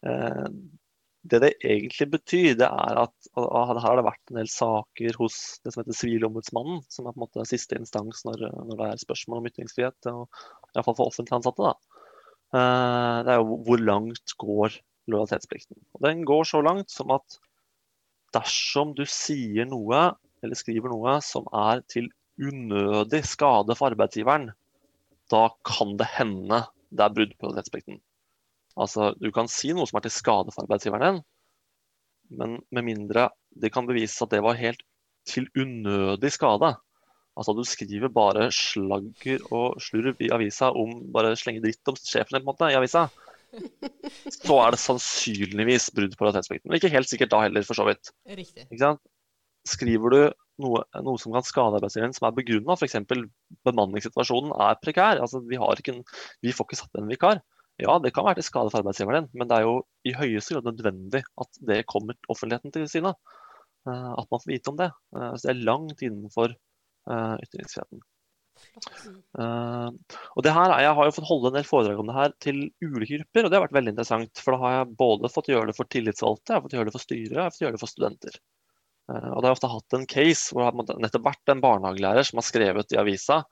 uh, 0.08 0.50
det 1.26 1.40
det 1.42 1.52
egentlig 1.66 2.06
betyr, 2.14 2.52
det 2.60 2.68
er 2.68 3.00
at 3.02 3.30
og 3.40 3.70
her 3.72 3.80
har 3.82 3.98
det 3.98 4.06
vært 4.06 4.32
en 4.32 4.40
del 4.40 4.50
saker 4.52 5.18
hos 5.18 5.38
det 5.66 5.74
som 5.74 5.82
heter 5.82 5.98
Sivilombudsmannen, 5.98 6.84
som 6.92 7.08
er 7.08 7.16
på 7.16 7.20
en 7.20 7.26
måte 7.26 7.46
siste 7.50 7.78
instans 7.80 8.22
når, 8.28 8.46
når 8.54 8.82
det 8.82 8.90
er 8.92 9.02
spørsmål 9.02 9.42
om 9.42 9.50
ytringsfrihet, 9.50 10.10
og 10.12 10.28
iallfall 10.76 10.98
for 11.00 11.10
offentlig 11.10 11.38
ansatte. 11.40 11.72
da. 11.72 12.04
Eh, 12.54 13.24
Det 13.26 13.34
er 13.34 13.42
jo 13.42 13.58
hvor 13.66 13.82
langt 13.82 14.36
går 14.38 14.78
lojalitetsplikten. 15.12 15.80
Og 15.98 16.06
Den 16.06 16.24
går 16.30 16.46
så 16.46 16.62
langt 16.66 16.94
som 16.94 17.12
at 17.16 17.40
dersom 18.36 18.94
du 18.94 19.06
sier 19.10 19.66
noe 19.70 20.12
eller 20.44 20.60
skriver 20.60 20.92
noe 20.92 21.18
som 21.26 21.48
er 21.56 21.82
til 21.90 22.12
unødig 22.38 23.24
skade 23.26 23.76
for 23.78 23.90
arbeidsgiveren, 23.90 24.52
da 25.32 25.48
kan 25.66 25.96
det 25.98 26.10
hende 26.20 26.66
det 26.92 27.02
er 27.02 27.16
brudd 27.16 27.34
på 27.40 27.50
lojalitetsplikten. 27.50 27.98
Altså, 28.76 29.14
du 29.22 29.30
kan 29.36 29.48
si 29.52 29.72
noe 29.76 29.88
som 29.88 30.00
er 30.00 30.06
til 30.08 30.14
skade 30.14 30.52
for 30.52 30.66
arbeidsgiveren 30.66 31.20
din, 31.20 31.22
men 32.40 32.58
med 32.74 32.88
mindre 32.88 33.30
det 33.56 33.72
kan 33.74 33.88
bevises 33.88 34.22
at 34.26 34.34
det 34.34 34.42
var 34.44 34.58
helt 34.60 34.82
til 35.30 35.48
unødig 35.58 36.32
skade. 36.36 36.74
Altså 37.36 37.56
du 37.56 37.64
skriver 37.68 38.12
bare 38.14 38.48
slagger 38.56 39.44
og 39.56 39.80
slurv 39.84 40.22
i 40.24 40.32
avisa 40.32 40.72
om 40.72 40.98
bare 41.16 41.36
slenge 41.40 41.64
dritt 41.64 41.92
om 41.92 41.98
sjefen 42.00 42.38
din 42.38 42.46
på 42.46 42.46
en 42.46 42.52
måte, 42.54 42.72
i 42.72 42.78
avisa. 42.80 43.08
Så 44.36 44.56
er 44.60 44.76
det 44.76 44.82
sannsynligvis 44.84 45.90
brudd 45.96 46.16
på 46.16 46.28
realitetsplikten. 46.28 46.70
Men 46.70 46.80
ikke 46.80 46.92
helt 46.92 47.12
sikkert 47.12 47.32
da 47.32 47.44
heller, 47.46 47.66
for 47.68 47.78
så 47.78 47.88
vidt. 47.88 48.12
Riktig. 48.28 48.68
Ikke 48.68 48.82
sant? 48.82 49.04
Skriver 49.66 50.14
du 50.14 50.20
noe, 50.64 50.84
noe 51.04 51.20
som 51.22 51.34
kan 51.36 51.46
skade 51.46 51.80
arbeidsgiveren 51.80 52.16
som 52.16 52.28
er 52.30 52.36
begrunna, 52.38 52.76
f.eks. 52.78 53.00
bemanningssituasjonen 53.68 54.54
er 54.68 54.80
prekær, 54.84 55.20
altså 55.24 55.42
vi, 55.48 55.60
har 55.60 55.82
ikke 55.82 55.96
en, 55.98 56.04
vi 56.46 56.54
får 56.56 56.70
ikke 56.70 56.80
satt 56.84 57.00
en 57.02 57.10
vikar. 57.12 57.42
Ja, 57.82 57.98
det 58.00 58.14
kan 58.16 58.24
være 58.24 58.40
til 58.40 58.48
skade 58.48 58.72
for 58.72 58.80
arbeidsgiveren 58.80 59.26
din, 59.26 59.32
men 59.36 59.50
det 59.50 59.58
er 59.58 59.66
jo 59.68 59.80
i 60.08 60.14
høyeste 60.16 60.56
grad 60.56 60.70
nødvendig 60.70 61.22
at 61.44 61.58
det 61.68 61.82
kommer 61.92 62.16
offentligheten 62.32 62.72
til 62.72 62.88
side. 62.88 63.12
Eh, 63.86 64.12
At 64.16 64.30
man 64.32 64.42
får 64.42 64.52
vite 64.52 64.72
om 64.72 64.78
det. 64.80 64.92
Eh, 65.16 65.32
Så 65.36 65.48
det 65.48 65.54
er 65.54 65.66
langt 65.68 66.02
innenfor 66.02 66.54
eh, 66.56 67.36
ytringsfriheten. 67.44 68.04
Og 69.36 70.44
det 70.44 70.54
her, 70.56 70.72
Jeg 70.80 70.96
har 70.96 71.06
jo 71.06 71.12
fått 71.12 71.28
holde 71.28 71.50
en 71.52 71.58
del 71.58 71.68
foredrag 71.68 72.00
om 72.00 72.08
det 72.08 72.16
her 72.16 72.32
til 72.40 72.62
ulike 72.82 73.20
grupper, 73.20 73.44
og 73.44 73.52
det 73.52 73.58
har 73.58 73.66
vært 73.68 73.76
veldig 73.76 73.92
interessant. 73.92 74.40
For 74.40 74.56
da 74.56 74.62
har 74.62 74.76
jeg 74.78 74.96
både 74.96 75.32
fått 75.34 75.52
gjøre 75.52 75.68
det 75.68 75.76
for 75.76 75.92
tillitsvalgte, 75.92 76.54
jeg 76.54 76.56
har 76.56 76.64
fått 76.64 76.78
gjøre 76.78 76.88
det 76.88 76.96
for 76.96 77.04
styret, 77.04 77.36
jeg 77.36 77.44
har 77.44 77.52
fått 77.52 77.66
gjøre 77.66 77.76
det 77.76 77.84
for 77.84 77.92
studenter. 77.92 78.40
Og 79.12 79.38
da 79.38 79.44
har 79.44 79.52
jeg 79.52 79.58
ofte 79.60 79.74
hatt 79.76 79.98
en 80.00 80.08
case 80.10 80.56
hvor 80.56 80.72
det 80.72 80.96
har 80.96 81.04
nettopp 81.04 81.28
vært 81.28 81.52
en 81.52 81.62
barnehagelærer 81.62 82.26
som 82.26 82.40
har 82.40 82.48
skrevet 82.48 82.96
i 82.96 83.02
avisa, 83.04 83.44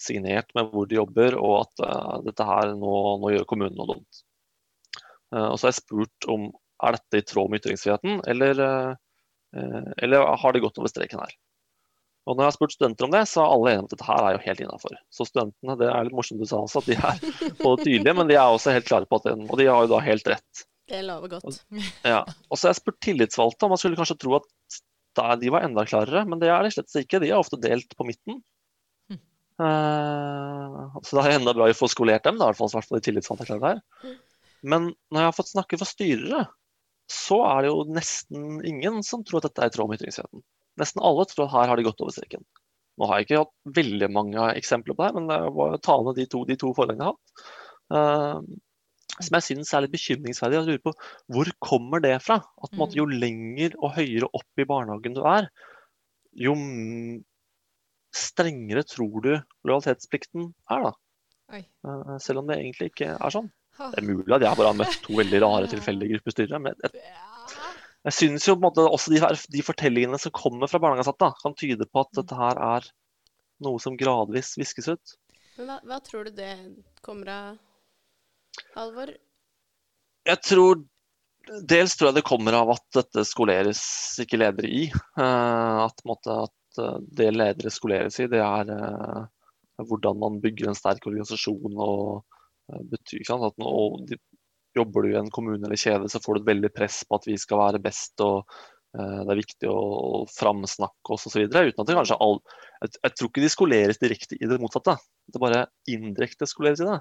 signert 0.00 0.50
med 0.56 0.70
hvor 0.72 0.88
de 0.88 0.98
jobber, 0.98 1.36
og 1.38 1.54
at 1.62 1.84
uh, 1.84 2.18
dette 2.26 2.46
her, 2.48 2.74
nå, 2.78 2.96
nå, 3.22 3.32
gjør 3.36 3.48
kommunen 3.48 3.78
noe 3.78 3.94
dumt. 3.94 4.24
og 5.32 5.56
så 5.56 5.66
har 5.66 5.72
jeg 5.72 5.80
spurt 5.80 6.28
om 6.32 6.50
er 6.82 6.96
dette 6.98 7.20
i 7.20 7.24
tråd 7.26 7.50
med 7.50 7.62
ytringsfriheten, 7.62 8.24
eller, 8.26 8.58
eller 10.02 10.32
har 10.42 10.52
det 10.52 10.64
gått 10.64 10.80
over 10.80 10.90
streken 10.90 11.20
her. 11.22 11.36
Og 12.22 12.36
når 12.36 12.44
jeg 12.44 12.50
har 12.50 12.54
spurt 12.54 12.74
studenter 12.76 13.06
om 13.06 13.14
det, 13.14 13.22
så 13.26 13.42
er 13.42 13.52
alle 13.52 13.70
enige 13.72 13.82
om 13.82 13.88
at 13.88 13.94
dette 13.94 14.06
her 14.06 14.24
er 14.24 14.34
jo 14.36 14.42
helt 14.44 14.60
innafor. 14.62 14.98
Så 15.10 15.26
studentene, 15.26 15.74
det 15.80 15.88
er 15.90 16.06
litt 16.06 16.14
morsomt 16.14 16.42
du 16.42 16.46
sa 16.46 16.60
også, 16.62 16.82
at 16.82 16.90
de 16.90 16.98
er 16.98 17.22
både 17.64 17.86
tydelige, 17.86 18.14
men 18.18 18.30
de 18.30 18.36
er 18.36 18.46
også 18.46 18.74
helt 18.76 18.86
klare 18.86 19.08
på 19.10 19.18
at 19.18 19.26
den, 19.30 19.48
Og 19.48 19.58
de 19.58 19.66
har 19.66 19.82
jo 19.82 19.90
da 19.90 19.98
helt 20.06 20.30
rett. 20.30 20.64
Det 20.92 21.00
lover 21.06 21.34
godt. 21.34 21.58
Ja. 22.06 22.22
Og 22.48 22.58
så 22.58 22.68
har 22.68 22.74
jeg 22.74 22.82
spurt 22.82 23.00
tillitsvalgte, 23.02 23.66
og 23.66 23.74
man 23.74 23.80
skulle 23.80 23.98
kanskje 23.98 24.18
tro 24.22 24.38
at 24.38 25.42
de 25.42 25.50
var 25.52 25.66
enda 25.66 25.84
klarere, 25.88 26.22
men 26.28 26.40
det 26.40 26.50
er 26.52 26.62
de 26.64 26.72
slett 26.74 26.94
ikke. 27.02 27.20
De 27.22 27.32
er 27.32 27.40
ofte 27.40 27.58
delt 27.60 27.90
på 27.98 28.06
midten. 28.06 28.38
Uh, 29.60 30.88
så 31.04 31.18
det 31.18 31.24
er 31.26 31.36
enda 31.36 31.54
bra 31.56 31.68
å 31.68 31.76
få 31.76 31.88
skolert 31.90 32.24
dem, 32.26 32.38
da, 32.40 32.48
i 32.48 32.54
hvert 32.54 32.60
fall 32.60 32.98
i 32.98 33.12
er 33.12 33.48
klare 33.50 33.60
der. 33.62 34.16
Men 34.62 34.92
når 35.10 35.20
jeg 35.20 35.28
har 35.28 35.36
fått 35.36 35.52
snakke 35.52 35.78
for 35.80 35.90
styrere, 35.90 36.46
så 37.10 37.42
er 37.44 37.64
det 37.64 37.72
jo 37.72 37.84
nesten 37.92 38.62
ingen 38.66 39.02
som 39.06 39.24
tror 39.26 39.42
at 39.42 39.50
dette 39.50 39.64
er 39.64 39.72
i 39.72 39.74
tråd 39.74 39.90
med 39.90 40.00
ytringsfriheten. 40.00 40.44
Nesten 40.80 41.04
alle 41.04 41.26
tror 41.28 41.46
at 41.46 41.54
her 41.56 41.72
har 41.72 41.78
de 41.78 41.86
gått 41.86 42.00
over 42.00 42.14
streken. 42.14 42.44
Nå 43.00 43.08
har 43.08 43.18
jeg 43.18 43.26
ikke 43.26 43.42
hatt 43.42 43.76
veldig 43.80 44.08
mange 44.12 44.46
eksempler 44.56 44.96
på 44.96 45.04
det, 45.06 45.14
men 45.16 45.28
det 45.30 45.40
var 45.56 45.80
talende 45.84 46.14
de 46.16 46.28
to, 46.30 46.44
de 46.48 46.56
to 46.60 46.72
forlagene 46.76 47.08
jeg 47.08 47.10
har 47.10 47.16
hatt. 47.16 47.48
Uh, 47.92 48.62
som 49.18 49.36
jeg 49.36 49.44
syns 49.44 49.72
er 49.74 49.84
litt 49.84 49.92
bekymringsverdig. 49.92 50.58
Jeg 50.58 50.68
lurer 50.68 50.84
på 50.86 50.94
hvor 51.34 51.50
kommer 51.64 52.02
det 52.04 52.14
fra? 52.24 52.38
At 52.64 52.78
måte, 52.78 52.96
jo 52.96 53.04
mm. 53.08 53.16
lenger 53.20 53.76
og 53.80 53.96
høyere 53.98 54.30
opp 54.32 54.62
i 54.62 54.68
barnehagen 54.68 55.16
du 55.16 55.22
er, 55.28 55.50
jo 56.46 56.54
strengere 58.16 58.84
tror 58.86 59.24
du 59.24 59.32
lojalitetsplikten 59.68 60.50
er, 60.70 60.88
da. 60.88 60.92
Uh, 61.84 62.16
selv 62.22 62.42
om 62.42 62.48
det 62.48 62.58
egentlig 62.60 62.92
ikke 62.92 63.14
er 63.16 63.34
sånn. 63.34 63.50
Det 63.78 64.00
er 64.00 64.06
mulig 64.06 64.34
at 64.36 64.44
jeg 64.44 64.58
bare 64.58 64.70
har 64.70 64.78
møtt 64.78 64.98
to 65.04 65.16
veldig 65.16 65.40
rare 65.42 65.68
tilfeldige 65.72 66.16
gruppestyrere. 66.16 66.60
Men 66.62 66.76
jeg, 66.84 67.02
jeg 68.06 68.16
synes 68.18 68.46
jo 68.46 68.54
på 68.56 68.60
en 68.60 68.66
måte 68.68 68.84
også 68.84 69.14
de, 69.14 69.20
her, 69.24 69.36
de 69.56 69.64
fortellingene 69.64 70.20
som 70.20 70.34
kommer 70.36 70.70
fra 70.70 70.80
barnehageansatte, 70.82 71.32
kan 71.40 71.56
tyde 71.58 71.88
på 71.88 72.04
at 72.04 72.12
dette 72.20 72.38
her 72.38 72.60
er 72.68 72.88
noe 73.64 73.82
som 73.82 73.96
gradvis 73.98 74.54
viskes 74.60 74.90
ut. 74.92 75.14
Men 75.56 75.68
hva, 75.68 75.80
hva 75.88 76.00
tror 76.04 76.28
du 76.28 76.36
det 76.36 76.52
kommer 77.04 77.32
av, 77.32 77.60
Halvor? 78.76 79.14
Jeg 80.28 80.44
tror 80.44 80.82
Dels 81.66 81.96
tror 81.98 82.10
jeg 82.10 82.20
det 82.20 82.28
kommer 82.28 82.54
av 82.54 82.68
at 82.76 82.84
dette 82.94 83.24
skoleres 83.26 83.80
ikke 84.22 84.38
ledere 84.38 84.68
i. 84.70 84.82
Uh, 85.18 85.88
at, 85.88 85.98
måte, 86.06 86.36
at, 86.46 86.52
eh, 86.80 86.98
det 87.20 87.30
ledere 87.34 87.72
skoleres 87.72 88.20
i, 88.22 88.28
det 88.30 88.40
er 88.42 88.72
uh, 88.72 89.24
hvordan 89.82 90.20
man 90.20 90.40
bygger 90.42 90.70
en 90.70 90.78
sterk 90.78 91.06
organisasjon 91.10 91.76
og 91.76 92.22
betyr 92.88 93.24
betyr, 93.24 93.46
at, 93.48 93.64
og 93.66 94.04
de, 94.08 94.16
jobber 94.76 95.04
du 95.04 95.12
i 95.12 95.18
en 95.20 95.32
kommune 95.32 95.66
eller 95.66 95.80
kjede, 95.80 96.08
så 96.08 96.20
får 96.22 96.38
du 96.38 96.42
et 96.42 96.52
veldig 96.52 96.70
press 96.74 97.02
på 97.08 97.18
at 97.18 97.28
vi 97.28 97.36
skal 97.40 97.60
være 97.60 97.82
best. 97.82 98.14
og 98.24 98.48
Det 98.92 99.32
er 99.32 99.40
viktig 99.40 99.68
å 99.68 100.24
framsnakke 100.32 101.14
oss 101.14 101.26
osv. 101.28 101.44
Uten 101.48 101.82
at 101.82 101.88
det 101.88 101.96
kanskje 101.98 102.20
all, 102.24 102.38
jeg, 102.80 102.94
jeg, 102.98 103.14
tror 103.16 103.30
ikke 103.30 103.44
de 103.44 103.52
skoleres 103.52 104.00
direkte 104.02 104.38
i 104.38 104.48
det 104.48 104.60
motsatte. 104.62 104.96
Det 105.28 105.42
bare 105.42 105.66
indirekte 105.90 106.48
skoleres 106.48 106.82
i 106.82 106.88
det. 106.88 106.98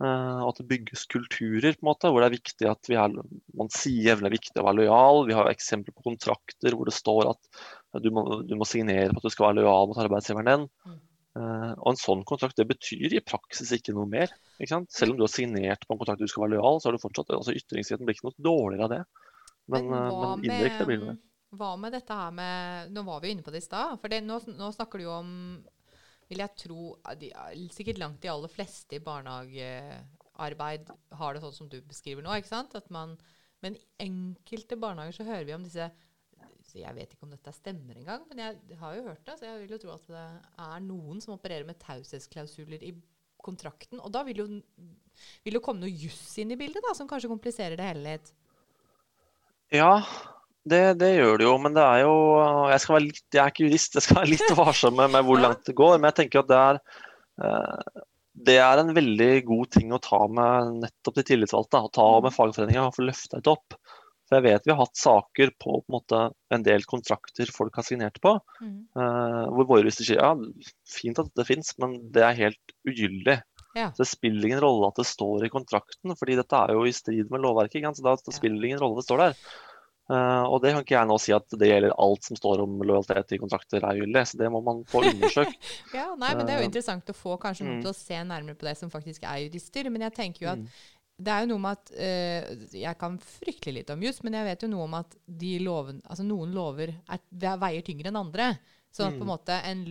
Uh, 0.00 0.46
at 0.46 0.60
det 0.60 0.68
bygges 0.70 1.08
kulturer 1.10 1.74
på 1.74 1.82
en 1.82 1.90
måte, 1.90 2.10
hvor 2.12 2.22
det 2.22 2.30
er 2.30 2.38
viktig 2.38 2.68
at 2.70 2.88
vi 2.88 2.96
er, 3.00 3.16
man 3.58 3.72
sier 3.74 4.12
jevnlig 4.12 4.30
er 4.30 4.36
viktig 4.38 4.62
å 4.62 4.68
være 4.68 4.82
lojal. 4.82 5.24
Vi 5.28 5.36
har 5.36 5.50
eksempler 5.50 5.96
på 5.96 6.06
kontrakter 6.12 6.76
hvor 6.76 6.88
det 6.88 6.96
står 6.96 7.34
at 7.34 7.62
du 7.98 8.10
må, 8.14 8.22
du 8.46 8.54
må 8.58 8.66
signere 8.68 9.10
på 9.10 9.18
at 9.18 9.26
du 9.26 9.34
skal 9.34 9.48
være 9.48 9.60
lojal 9.60 9.88
mot 9.90 9.98
arbeidsgiveren 9.98 10.50
din. 10.50 10.98
Uh, 11.30 11.72
og 11.78 11.92
en 11.92 11.98
sånn 11.98 12.22
kontrakt 12.26 12.58
det 12.58 12.66
betyr 12.66 13.14
i 13.14 13.22
praksis 13.22 13.70
ikke 13.74 13.94
noe 13.94 14.08
mer. 14.10 14.32
Ikke 14.62 14.80
Selv 14.90 15.14
om 15.14 15.18
du 15.18 15.24
har 15.26 15.32
signert 15.32 15.86
på 15.86 15.94
en 15.94 16.00
kontrakt 16.00 16.22
du 16.22 16.30
skal 16.30 16.44
være 16.44 16.56
lojal, 16.56 16.78
så 16.78 16.90
har 16.90 16.96
du 16.96 17.02
fortsatt 17.02 17.30
altså 17.36 17.54
Ytringsfriheten 17.54 18.06
blir 18.06 18.18
ikke 18.18 18.28
noe 18.28 18.46
dårligere 18.46 18.86
av 18.86 18.94
det. 18.94 19.02
Men, 19.70 19.90
men, 19.90 19.94
uh, 19.94 20.22
men 20.36 20.46
indirekte 20.46 20.86
blir 20.88 21.04
det. 21.04 21.16
Hva 21.58 21.72
med 21.82 21.94
dette 21.94 22.14
her 22.14 22.34
med 22.34 22.92
Nå 22.94 23.02
var 23.06 23.22
vi 23.22 23.32
inne 23.34 23.42
på 23.46 23.50
det 23.54 23.62
i 23.62 23.66
stad. 23.66 23.98
For 24.02 24.12
det, 24.12 24.22
nå, 24.26 24.38
nå, 24.54 24.70
snakker 24.74 25.00
du 25.00 25.06
jo 25.08 25.14
om 25.16 25.32
Vil 26.30 26.42
jeg 26.44 26.56
tro 26.62 26.92
de, 27.18 27.32
Sikkert 27.74 27.98
langt 28.02 28.20
de 28.22 28.30
aller 28.30 28.52
fleste 28.52 28.98
i 28.98 29.02
barnehagearbeid 29.02 30.92
har 31.18 31.34
det 31.34 31.42
sånn 31.42 31.56
som 31.56 31.70
du 31.70 31.80
beskriver 31.82 32.22
nå. 32.22 32.36
ikke 32.38 32.52
sant? 32.52 32.76
At 32.78 32.86
man, 32.94 33.16
men 33.64 33.78
i 33.78 33.82
enkelte 34.06 34.78
barnehager 34.78 35.18
så 35.18 35.26
hører 35.26 35.48
vi 35.48 35.56
om 35.58 35.66
disse 35.66 35.90
jeg 36.78 36.94
vet 36.96 37.14
ikke 37.14 37.26
om 37.26 37.32
dette 37.34 37.52
stemmer 37.56 37.98
engang, 37.98 38.22
men 38.30 38.42
jeg 38.44 38.78
har 38.80 38.96
jo 38.96 39.06
hørt 39.08 39.24
det. 39.26 39.36
Så 39.40 39.48
jeg 39.48 39.62
vil 39.62 39.74
jo 39.74 39.80
tro 39.82 39.94
at 39.96 40.10
det 40.10 40.26
er 40.66 40.82
noen 40.84 41.22
som 41.24 41.34
opererer 41.34 41.66
med 41.68 41.80
taushetsklausuler 41.82 42.84
i 42.86 42.92
kontrakten. 43.42 44.00
Og 44.04 44.12
da 44.14 44.22
vil 44.26 44.42
jo, 44.42 44.46
vil 45.46 45.58
jo 45.58 45.62
komme 45.64 45.84
noe 45.84 45.90
juss 45.90 46.36
inn 46.42 46.52
i 46.54 46.58
bildet, 46.60 46.84
da, 46.84 46.94
som 46.96 47.08
kanskje 47.10 47.32
kompliserer 47.32 47.78
det 47.80 47.88
hele 47.88 48.04
litt. 48.04 48.34
Ja, 49.74 50.02
det, 50.68 50.82
det, 51.00 51.14
gjør 51.16 51.40
det 51.40 51.48
jo. 51.48 51.56
Men 51.62 51.74
det 51.74 51.86
er 51.86 52.04
jo 52.04 52.14
Jeg, 52.70 52.82
skal 52.84 52.96
være 52.96 53.06
litt, 53.08 53.24
jeg 53.32 53.42
er 53.42 53.54
ikke 53.54 53.66
jurist, 53.66 53.96
jeg 53.98 54.06
skal 54.06 54.20
være 54.20 54.32
litt 54.34 54.54
varsom 54.62 54.96
med, 55.00 55.14
med 55.16 55.26
hvor 55.26 55.42
langt 55.42 55.66
det 55.66 55.76
går. 55.78 55.96
Men 55.98 56.10
jeg 56.10 56.20
tenker 56.22 56.44
at 56.44 56.52
det 56.52 56.60
er 56.60 56.80
uh, 57.42 58.06
det 58.40 58.56
er 58.62 58.80
en 58.80 58.92
veldig 58.96 59.32
god 59.48 59.70
ting 59.74 59.90
å 59.92 60.00
ta 60.02 60.20
med 60.30 60.84
nettopp 60.84 61.18
de 61.18 61.24
tillitsvalgte. 61.28 61.80
Å 61.82 61.92
ta 61.92 62.06
med 62.24 62.34
fagforeninga 62.34 62.86
og 62.86 62.96
få 62.96 63.06
løfta 63.08 63.40
det 63.40 63.52
opp. 63.52 63.76
For 64.30 64.38
jeg 64.38 64.46
vet 64.46 64.66
vi 64.68 64.70
har 64.70 64.78
hatt 64.78 64.98
saker 64.98 65.50
på, 65.58 65.72
på 65.82 65.90
en, 65.90 65.94
måte, 65.96 66.18
en, 66.54 66.62
del 66.62 66.84
kontrakter 66.86 67.50
folk 67.50 67.74
har 67.80 67.86
signert 67.86 68.20
på, 68.22 68.36
mm. 68.62 68.76
uh, 68.94 69.46
hvor 69.50 69.66
våre 69.66 69.82
jurister 69.82 70.06
sier 70.06 70.20
ja, 70.22 70.68
fint 70.86 71.18
at 71.18 71.32
dette 71.32 71.48
fins, 71.48 71.72
men 71.82 71.96
det 72.14 72.22
er 72.22 72.38
helt 72.38 72.76
ugyldig. 72.86 73.40
Ja. 73.74 73.88
Så 73.90 74.04
Det 74.04 74.10
spiller 74.12 74.46
ingen 74.46 74.62
rolle 74.62 74.92
at 74.92 75.00
det 75.02 75.08
står 75.10 75.48
i 75.48 75.50
kontrakten, 75.50 76.14
fordi 76.18 76.38
dette 76.38 76.62
er 76.62 76.76
jo 76.78 76.86
i 76.86 76.94
strid 76.94 77.26
med 77.30 77.42
lovverket. 77.42 77.90
Så 77.98 78.06
da, 78.06 78.14
det 78.22 78.36
spiller 78.36 78.70
ingen 78.70 78.78
rolle 78.82 79.02
det 79.02 79.08
står 79.08 79.24
der. 79.24 79.42
Uh, 80.10 80.46
og 80.50 80.56
det 80.62 80.72
kan 80.74 80.82
ikke 80.82 80.96
jeg 80.96 81.06
nå 81.06 81.16
si 81.22 81.34
at 81.34 81.58
det 81.58 81.68
gjelder 81.68 81.92
alt 82.02 82.24
som 82.26 82.38
står 82.38 82.64
om 82.64 82.80
lojalitet 82.82 83.36
i 83.36 83.40
kontrakter 83.42 83.82
er 83.82 83.98
ugyldig. 83.98 84.24
Så 84.30 84.38
det 84.38 84.48
må 84.54 84.62
man 84.66 84.86
få 84.90 85.02
undersøkt. 85.10 85.58
ja, 85.98 86.06
nei, 86.14 86.32
men 86.38 86.46
Det 86.46 86.54
er 86.54 86.62
jo 86.62 86.68
eh, 86.68 86.70
interessant 86.70 87.10
å 87.10 87.18
få 87.18 87.34
kanskje 87.42 87.66
noen 87.66 87.78
mm. 87.78 87.84
til 87.84 87.92
å 87.92 87.98
se 87.98 88.22
nærmere 88.30 88.58
på 88.58 88.70
det 88.70 88.78
som 88.78 88.94
faktisk 88.94 89.26
er 89.26 89.44
jurister. 89.44 89.90
Men 89.90 90.06
jeg 90.06 90.18
tenker 90.22 90.46
jo 90.46 90.54
at 90.54 90.66
mm 90.66 90.98
det 91.20 91.32
er 91.32 91.44
jo 91.44 91.50
noe 91.52 91.62
med 91.62 91.78
at 91.78 91.90
uh, 91.94 92.76
Jeg 92.80 92.98
kan 93.00 93.18
fryktelig 93.22 93.80
litt 93.80 93.92
om 93.92 94.04
juss, 94.04 94.22
men 94.26 94.38
jeg 94.38 94.48
vet 94.48 94.64
jo 94.64 94.70
noe 94.72 94.86
om 94.86 94.96
at 95.00 95.16
loven, 95.60 96.00
altså 96.06 96.26
noen 96.26 96.54
lover 96.56 96.94
er, 96.96 97.20
veier 97.60 97.84
tyngre 97.86 98.10
enn 98.10 98.20
andre. 98.20 98.54
Så 98.90 99.06
mm. 99.06 99.18
på 99.18 99.26
en 99.26 99.30
måte 99.30 99.58
en, 99.68 99.84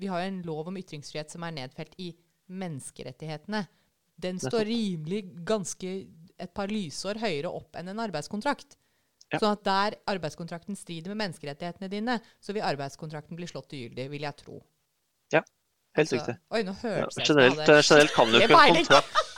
Vi 0.00 0.10
har 0.10 0.22
jo 0.22 0.30
en 0.32 0.42
lov 0.46 0.70
om 0.70 0.78
ytringsfrihet 0.78 1.32
som 1.32 1.46
er 1.46 1.56
nedfelt 1.56 1.96
i 2.02 2.12
menneskerettighetene. 2.52 3.64
Den 4.20 4.38
står 4.38 4.68
rimelig 4.68 5.24
ganske 5.46 5.92
et 6.44 6.52
par 6.54 6.70
lysår 6.70 7.18
høyere 7.22 7.50
opp 7.50 7.78
enn 7.78 7.90
en 7.90 8.02
arbeidskontrakt. 8.04 8.76
Ja. 9.32 9.40
Sånn 9.40 9.54
at 9.54 9.64
der 9.66 9.96
arbeidskontrakten 10.12 10.76
strider 10.78 11.14
med 11.14 11.22
menneskerettighetene 11.24 11.88
dine, 11.90 12.18
så 12.42 12.54
vil 12.54 12.66
arbeidskontrakten 12.66 13.38
bli 13.38 13.48
slått 13.50 13.72
ugyldig, 13.74 14.06
vil 14.12 14.26
jeg 14.26 14.38
tro. 14.42 14.60
Ja, 15.34 15.40
helt 15.96 16.04
altså, 16.04 16.18
riktig. 16.20 16.36
Oi, 16.54 16.62
nå 16.66 16.74
hørtes 16.82 17.22
ja, 17.22 17.28
generelt, 17.30 17.64
generelt 17.64 18.14
kan 18.14 18.30
du 18.30 18.38
ikke 18.38 18.60
en 18.60 18.80
kontrakt 18.82 19.33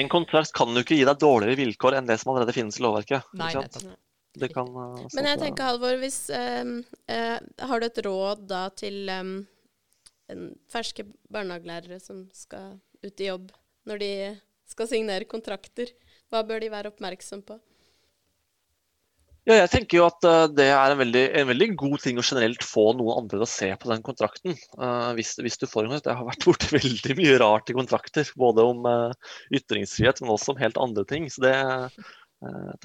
En 0.00 0.08
kontrakt 0.10 0.52
kan 0.56 0.74
jo 0.74 0.84
ikke 0.84 0.98
gi 0.98 1.06
deg 1.08 1.20
dårligere 1.22 1.58
vilkår 1.58 1.98
enn 1.98 2.08
det 2.08 2.18
som 2.20 2.32
allerede 2.32 2.54
finnes 2.56 2.78
i 2.78 2.84
lovverket. 2.84 3.28
Nei, 3.38 3.52
det 4.38 4.50
kan, 4.54 4.68
uh, 4.70 5.06
Men 5.16 5.30
jeg 5.32 5.40
tenker, 5.40 5.66
Halvor, 5.66 5.96
hvis 5.98 6.18
um, 6.30 6.74
uh, 7.10 7.38
Har 7.70 7.80
du 7.80 7.86
et 7.88 8.02
råd 8.06 8.44
da 8.50 8.66
til 8.76 9.08
um, 9.10 9.32
ferske 10.70 11.06
barnehagelærere 11.32 11.98
som 12.02 12.26
skal 12.36 12.76
ut 13.02 13.22
i 13.24 13.30
jobb, 13.30 13.50
når 13.88 14.02
de 14.02 14.12
skal 14.68 14.90
signere 14.90 15.28
kontrakter? 15.28 15.90
Hva 16.28 16.44
bør 16.46 16.60
de 16.62 16.70
være 16.70 16.92
oppmerksom 16.92 17.42
på? 17.48 17.56
Ja, 19.48 19.54
jeg 19.62 19.70
tenker 19.72 19.96
jo 19.96 20.04
at 20.04 20.26
uh, 20.28 20.44
det 20.52 20.66
er 20.68 20.92
en 20.92 20.98
veldig, 21.00 21.22
en 21.40 21.46
veldig, 21.48 21.68
god 21.80 22.02
ting 22.02 22.18
å 22.20 22.24
generelt 22.26 22.64
få 22.68 22.90
noen 22.98 23.22
andre 23.22 23.38
til 23.38 23.44
å 23.46 23.48
se 23.48 23.68
på 23.80 23.88
den 23.88 24.02
kontrakten. 24.04 24.58
Uh, 24.76 25.14
hvis, 25.16 25.30
hvis, 25.40 25.56
du 25.56 25.64
får 25.64 25.86
en 25.86 25.94
Jeg 25.96 26.16
har 26.18 26.26
vært 26.26 26.44
borti 26.44 26.68
veldig 26.74 27.16
mye 27.16 27.38
rart 27.40 27.72
i 27.72 27.76
kontrakter. 27.78 28.28
Både 28.36 28.66
om 28.68 28.84
uh, 28.84 29.32
ytringsfrihet, 29.56 30.20
men 30.20 30.34
også 30.34 30.52
om 30.52 30.60
helt 30.60 30.76
andre 30.82 31.06
ting. 31.08 31.30
Så 31.32 31.46
det 31.46 31.56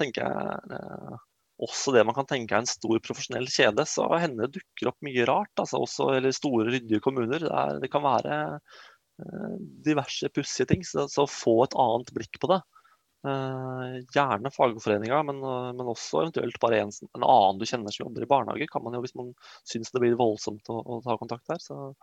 tenker 0.00 0.24
jeg 0.24 1.18
også 1.62 1.92
det 1.94 2.02
man 2.08 2.16
kan 2.16 2.26
tenke 2.26 2.56
er 2.56 2.64
en 2.64 2.66
stor 2.66 2.96
profesjonell 3.04 3.44
kjede, 3.46 3.84
så 3.86 4.08
hender 4.18 4.48
det 4.48 4.58
dukker 4.58 4.90
opp 4.90 5.04
mye 5.06 5.28
rart. 5.28 5.52
Altså 5.60 5.84
også, 5.84 6.08
eller 6.16 6.34
store, 6.34 6.72
ryddige 6.72 7.04
kommuner. 7.04 7.44
Det, 7.44 7.66
det 7.84 7.92
kan 7.92 8.02
være 8.08 8.40
diverse 9.84 10.32
pussige 10.32 10.72
ting. 10.72 10.82
Så, 10.88 11.04
så, 11.12 11.28
få 11.28 11.60
et 11.68 11.76
annet 11.84 12.10
blikk 12.16 12.40
på 12.40 12.50
det 12.56 12.62
Eh, 12.64 12.83
gjerne 13.24 14.50
fagforeninga, 14.52 15.22
men, 15.22 15.40
eh, 15.42 15.72
men, 15.72 15.88
også 15.88 16.20
eventuelt 16.20 16.58
bare 16.60 16.82
en, 16.82 16.92
en, 17.14 17.22
annen 17.24 17.60
du 17.60 17.64
kjenner 17.64 17.94
som 17.94 18.04
jobber 18.04 18.26
i 18.26 18.28
barnehage. 18.28 18.68
kan 18.68 18.84
man 18.84 18.94
jo 18.94 19.00
Hvis 19.00 19.14
man 19.16 19.32
syns 19.64 19.92
det 19.92 20.02
blir 20.02 20.18
voldsomt 20.20 20.68
å, 20.68 20.80
å 20.80 21.00
ta 21.04 21.16
kontakt 21.16 21.46
der. 21.48 21.60
Så, 21.62 21.94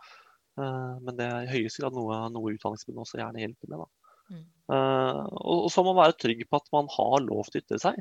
uh, 0.58 0.94
men 0.98 1.16
det 1.18 1.28
er 1.28 1.44
i 1.44 1.52
høyeste 1.52 1.84
grad 1.84 1.94
noe, 1.94 2.24
noe 2.34 2.54
Utdanningsforbundet 2.56 3.06
også 3.06 3.20
gjerne 3.20 3.44
hjelper 3.44 3.70
med. 3.70 3.86
Mm. 4.32 4.44
Uh, 4.72 5.22
og, 5.30 5.56
og, 5.60 5.68
så 5.70 5.84
må 5.84 5.92
man 5.92 6.08
være 6.08 6.18
trygg 6.24 6.42
på 6.48 6.58
at 6.58 6.72
man 6.74 6.90
har 6.96 7.18
lov 7.22 7.46
til 7.46 7.60
å 7.60 7.64
ytre 7.64 7.78
seg. 7.82 8.00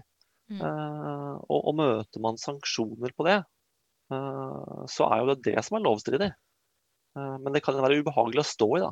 Mm. 0.52 0.64
Uh, 0.64 1.36
og, 1.46 1.60
og, 1.60 1.76
møter 1.78 2.24
man 2.26 2.42
sanksjoner 2.42 3.14
på 3.16 3.30
det, 3.30 3.42
så 4.92 5.06
er 5.08 5.22
jo 5.22 5.28
det 5.30 5.54
det 5.54 5.62
som 5.64 5.78
er 5.78 5.84
lovstridig. 5.86 6.28
men 7.16 7.54
det 7.56 7.62
kan 7.64 7.78
jo 7.78 7.84
være 7.86 8.02
ubehagelig 8.04 8.42
å 8.42 8.50
stå 8.50 8.68
i, 8.76 8.82
da. 8.84 8.90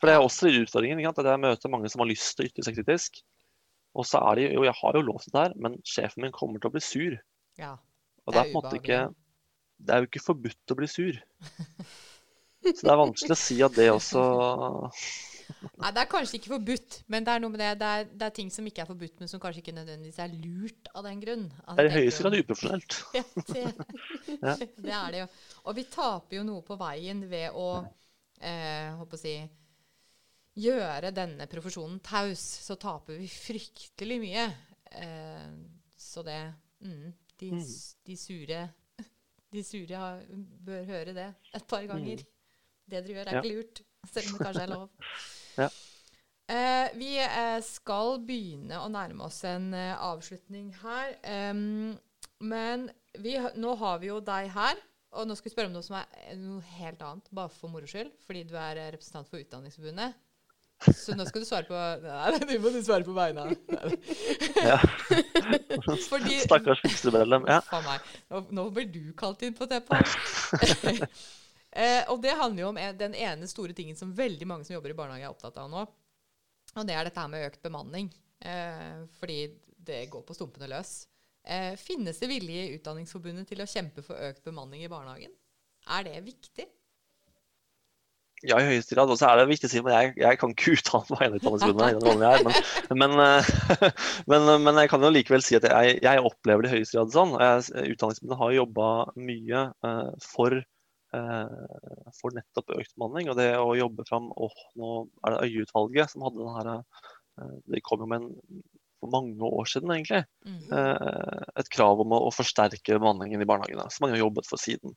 For 0.00 0.10
det 0.10 0.16
er 0.16 0.24
også 0.24 0.50
utfordringen. 0.50 1.06
At 1.06 1.20
jeg 1.22 1.38
møter 1.38 1.70
mange 1.70 1.86
som 1.92 2.02
har 2.02 2.08
lyst 2.10 2.34
til 2.34 2.42
å 2.42 2.50
ytre 2.50 2.64
seg 2.66 2.80
kritisk. 2.80 3.20
Og 3.92 4.06
så 4.08 4.20
er 4.24 4.38
det 4.38 4.46
jo, 4.54 4.62
jeg 4.64 4.76
har 4.78 4.96
jo 4.96 5.04
lov 5.04 5.20
til 5.20 5.34
det 5.34 5.42
her, 5.42 5.56
men 5.64 5.74
sjefen 5.88 6.24
min 6.24 6.34
kommer 6.34 6.62
til 6.62 6.70
å 6.70 6.76
bli 6.76 6.84
sur. 6.84 7.18
Ja, 7.60 7.74
og 8.24 8.32
det 8.32 8.40
er, 8.40 8.48
på 8.48 8.54
en 8.54 8.56
måte 8.56 8.78
ikke 8.78 9.02
Det 9.82 9.92
er 9.92 10.00
jo 10.00 10.08
ikke 10.08 10.22
forbudt 10.24 10.72
å 10.72 10.78
bli 10.78 10.88
sur. 10.88 11.18
Så 12.62 12.86
det 12.86 12.92
er 12.92 13.00
vanskelig 13.00 13.34
å 13.34 13.40
si 13.40 13.56
at 13.66 13.74
det 13.74 13.88
også 13.90 14.22
Nei, 15.82 15.90
det 15.92 16.00
er 16.00 16.08
kanskje 16.08 16.38
ikke 16.38 16.52
forbudt, 16.52 16.98
men 17.12 17.24
det 17.26 17.32
er 17.34 17.40
noe 17.42 17.52
med 17.52 17.60
det. 17.60 17.70
Det 17.80 17.88
er, 17.88 18.04
det 18.08 18.26
er, 18.26 18.34
ting 18.34 18.50
som 18.54 18.66
ikke 18.66 18.84
er 18.84 18.88
forbudt, 18.88 19.18
men 19.20 19.30
som 19.30 19.40
kanskje 19.42 19.60
ikke 19.60 19.74
nødvendigvis 19.76 20.20
er 20.22 20.32
lurt 20.32 20.88
av 20.94 21.04
den 21.06 21.20
grunn. 21.20 21.42
Altså, 21.64 21.76
det 21.76 21.82
er 21.82 21.90
i 21.90 21.96
høyeste 21.98 22.24
grad 22.24 22.36
uprofesjonelt. 22.38 22.96
Ja, 23.18 23.24
det, 23.50 23.64
ja. 24.38 24.54
det 24.86 24.94
er 24.96 25.12
det 25.12 25.20
jo. 25.20 25.26
Og 25.66 25.76
vi 25.76 25.84
taper 25.92 26.38
jo 26.38 26.46
noe 26.46 26.64
på 26.66 26.78
veien 26.80 27.20
ved 27.30 27.58
å 27.58 27.66
eh, 27.82 28.94
håper 28.96 29.18
å 29.18 29.20
si 29.20 29.34
gjøre 30.58 31.12
denne 31.14 31.46
profesjonen 31.50 32.00
taus, 32.04 32.42
så 32.66 32.76
taper 32.80 33.20
vi 33.20 33.28
fryktelig 33.30 34.18
mye. 34.22 34.46
Eh, 34.92 35.48
så 35.96 36.24
det 36.26 36.40
mm, 36.84 37.12
de, 37.40 37.52
mm. 37.56 37.62
de, 38.04 38.16
sure 38.18 38.58
De 39.52 39.62
sure 39.64 39.96
har, 39.96 40.20
bør 40.66 40.84
høre 40.90 41.14
det 41.16 41.30
et 41.54 41.66
par 41.68 41.86
ganger. 41.88 42.20
Mm. 42.20 42.28
Det 42.92 43.00
dere 43.00 43.16
gjør, 43.16 43.30
er 43.30 43.40
ikke 43.40 43.54
lurt, 43.56 43.82
selv 44.10 44.28
om 44.28 44.36
det 44.36 44.46
kanskje 44.46 44.62
er 44.62 44.72
lov. 44.72 44.86
ja. 45.62 45.68
eh, 46.52 46.94
vi 47.00 47.10
eh, 47.22 47.58
skal 47.64 48.16
begynne 48.26 48.80
å 48.82 48.88
nærme 48.92 49.28
oss 49.28 49.42
en 49.48 49.70
eh, 49.76 49.92
avslutning 49.96 50.72
her. 50.82 51.14
Um, 51.54 51.94
men 52.42 52.88
vi, 53.22 53.36
nå 53.60 53.76
har 53.80 54.02
vi 54.02 54.10
jo 54.10 54.18
deg 54.24 54.50
her. 54.52 54.80
Og 55.12 55.28
nå 55.28 55.36
skal 55.36 55.50
vi 55.50 55.52
spørre 55.52 55.68
om 55.68 55.74
noe 55.76 55.84
som 55.84 55.98
er 55.98 56.36
noe 56.40 56.62
helt 56.78 57.02
annet, 57.04 57.26
bare 57.36 57.52
for 57.52 57.72
moro 57.72 57.88
skyld. 57.88 58.12
Fordi 58.26 58.46
du 58.48 58.54
er 58.56 58.80
representant 58.94 59.28
for 59.28 59.40
Utdanningsforbundet. 59.40 60.16
Så 60.90 61.14
nå 61.14 61.26
skal 61.28 61.44
du 61.44 61.46
svare 61.46 61.66
på 61.68 61.78
Nei, 62.02 62.40
nå 62.42 62.58
må 62.62 62.72
du 62.74 62.80
svare 62.82 63.06
på 63.06 63.14
vegne 63.16 63.44
av 63.44 63.94
Ja. 64.62 64.78
Fordi, 66.10 66.40
Stakkars 66.42 66.82
fiksemedlem. 66.84 67.46
Ja. 67.50 67.60
Nå, 68.30 68.42
nå, 68.50 68.66
blir 68.74 68.88
du 68.90 69.12
kalt 69.18 69.42
inn 69.46 69.54
på 69.58 69.68
teppet. 69.70 70.16
eh, 71.82 72.02
og 72.12 72.22
det 72.24 72.36
handler 72.38 72.64
jo 72.64 72.72
om 72.72 72.80
den 72.98 73.16
ene 73.18 73.50
store 73.50 73.76
tingen 73.76 73.98
som 73.98 74.14
veldig 74.16 74.48
mange 74.48 74.68
som 74.68 74.76
jobber 74.76 74.94
i 74.94 74.98
barnehage, 74.98 75.26
er 75.26 75.34
opptatt 75.34 75.60
av 75.62 75.70
nå. 75.72 75.86
Og 76.72 76.88
det 76.88 76.96
er 76.96 77.08
dette 77.08 77.20
her 77.20 77.32
med 77.32 77.46
økt 77.48 77.62
bemanning. 77.64 78.10
Eh, 78.42 79.02
fordi 79.18 79.40
det 79.82 80.06
går 80.10 80.24
på 80.26 80.36
stumpene 80.36 80.70
løs. 80.70 81.02
Eh, 81.44 81.74
finnes 81.78 82.18
det 82.22 82.30
vilje 82.30 82.66
i 82.66 82.76
Utdanningsforbundet 82.76 83.48
til 83.50 83.62
å 83.62 83.68
kjempe 83.68 84.04
for 84.06 84.18
økt 84.30 84.44
bemanning 84.46 84.84
i 84.84 84.90
barnehagen? 84.90 85.34
Er 85.90 86.06
det 86.06 86.20
viktig? 86.26 86.68
Ja, 88.42 88.58
i 88.58 88.66
høyeste 88.66 88.96
grad. 88.96 89.10
Og 89.12 89.18
så 89.20 89.28
er 89.28 89.38
det 89.38 89.46
viktig 89.52 89.68
å 89.68 89.70
si 89.70 89.80
at 89.82 89.88
jeg, 89.92 90.12
jeg 90.18 90.38
kan 90.40 90.52
ikke 90.54 90.74
uttale 90.74 91.14
meg 91.14 91.22
i 91.22 91.38
utdanningsgrunnen 91.38 92.24
jeg, 92.26 92.44
men, 92.48 92.98
men, 93.02 93.14
eh, 93.22 93.52
men, 94.30 94.50
men, 94.64 94.80
jeg 94.82 94.90
kan 94.90 95.06
jo 95.06 95.12
likevel 95.14 95.44
si 95.46 95.58
at 95.58 95.66
jeg, 95.68 96.00
jeg 96.02 96.24
opplever 96.26 96.66
det 96.66 96.72
i 96.72 96.76
høyeste 96.80 96.98
grad 96.98 97.14
sånn. 97.14 97.36
Utdanningsmyndighetene 97.38 98.40
har 98.40 98.56
jobba 98.56 98.88
mye 99.30 99.64
uh, 99.86 100.10
for, 100.26 100.58
for, 101.12 102.34
nettopp 102.34 102.74
økt 102.80 102.94
bemanning. 102.96 103.30
Og 103.30 103.38
det 103.38 103.50
å 103.60 103.72
jobbe 103.78 104.06
fram 104.08 104.30
oh, 104.34 104.62
Nå 104.80 104.92
er 105.22 105.36
det 105.36 105.48
Øye-utvalget 105.48 106.14
som 106.14 106.26
hadde 106.26 106.40
den 106.40 106.54
her 106.56 107.58
De 107.68 107.82
kom 107.84 108.02
jo 108.02 108.08
med 108.10 108.24
en 108.24 108.62
for 109.02 109.10
mange 109.10 109.42
år 109.42 109.66
siden, 109.66 109.90
egentlig. 109.90 110.20
Mm. 110.46 110.68
et 111.58 111.70
krav 111.74 111.98
om 112.04 112.12
å, 112.14 112.20
å, 112.28 112.30
forsterke 112.30 113.00
bemanningen 113.00 113.42
i 113.42 113.48
barnehagene, 113.50 113.88
som 113.90 114.04
man 114.04 114.12
har 114.14 114.22
jobbet 114.22 114.46
for 114.46 114.62
siden. 114.62 114.94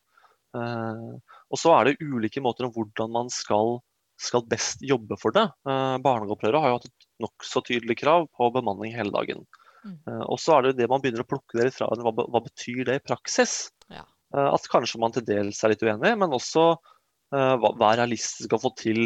Uh, 0.55 1.19
og 1.51 1.59
så 1.59 1.73
er 1.75 1.89
det 1.89 1.99
ulike 2.05 2.43
måter 2.43 2.67
om 2.67 2.73
hvordan 2.75 3.11
man 3.13 3.29
skal, 3.33 3.79
skal 4.21 4.45
best 4.51 4.83
jobbe 4.85 5.17
for 5.19 5.35
det. 5.35 5.45
Uh, 5.67 5.97
Barnehageopprøret 6.03 6.63
har 6.63 6.71
jo 6.71 6.79
hatt 6.79 6.89
et 6.89 7.07
nokså 7.25 7.63
tydelig 7.67 7.99
krav 8.01 8.29
på 8.37 8.49
bemanning 8.55 8.95
hele 8.95 9.13
dagen. 9.15 9.43
Mm. 9.83 9.97
Uh, 10.07 10.23
og 10.31 10.39
så 10.41 10.57
er 10.57 10.67
det 10.69 10.77
det 10.79 10.89
man 10.91 11.03
begynner 11.03 11.25
å 11.25 11.29
plukke 11.29 11.59
det 11.59 11.69
litt 11.69 11.77
fra. 11.77 11.89
Hva, 11.91 12.13
hva 12.15 12.43
betyr 12.45 12.85
det 12.87 12.99
i 12.99 13.05
praksis? 13.05 13.65
Ja. 13.93 14.05
At 14.35 14.65
kanskje 14.67 14.99
man 14.99 15.13
til 15.15 15.23
dels 15.23 15.61
er 15.63 15.71
litt 15.71 15.83
uenig, 15.85 16.09
men 16.19 16.33
også 16.33 16.73
hva, 17.31 17.69
hva 17.77 17.91
er 17.91 18.01
realistisk 18.01 18.51
å 18.57 18.59
få 18.59 18.71
til 18.75 19.05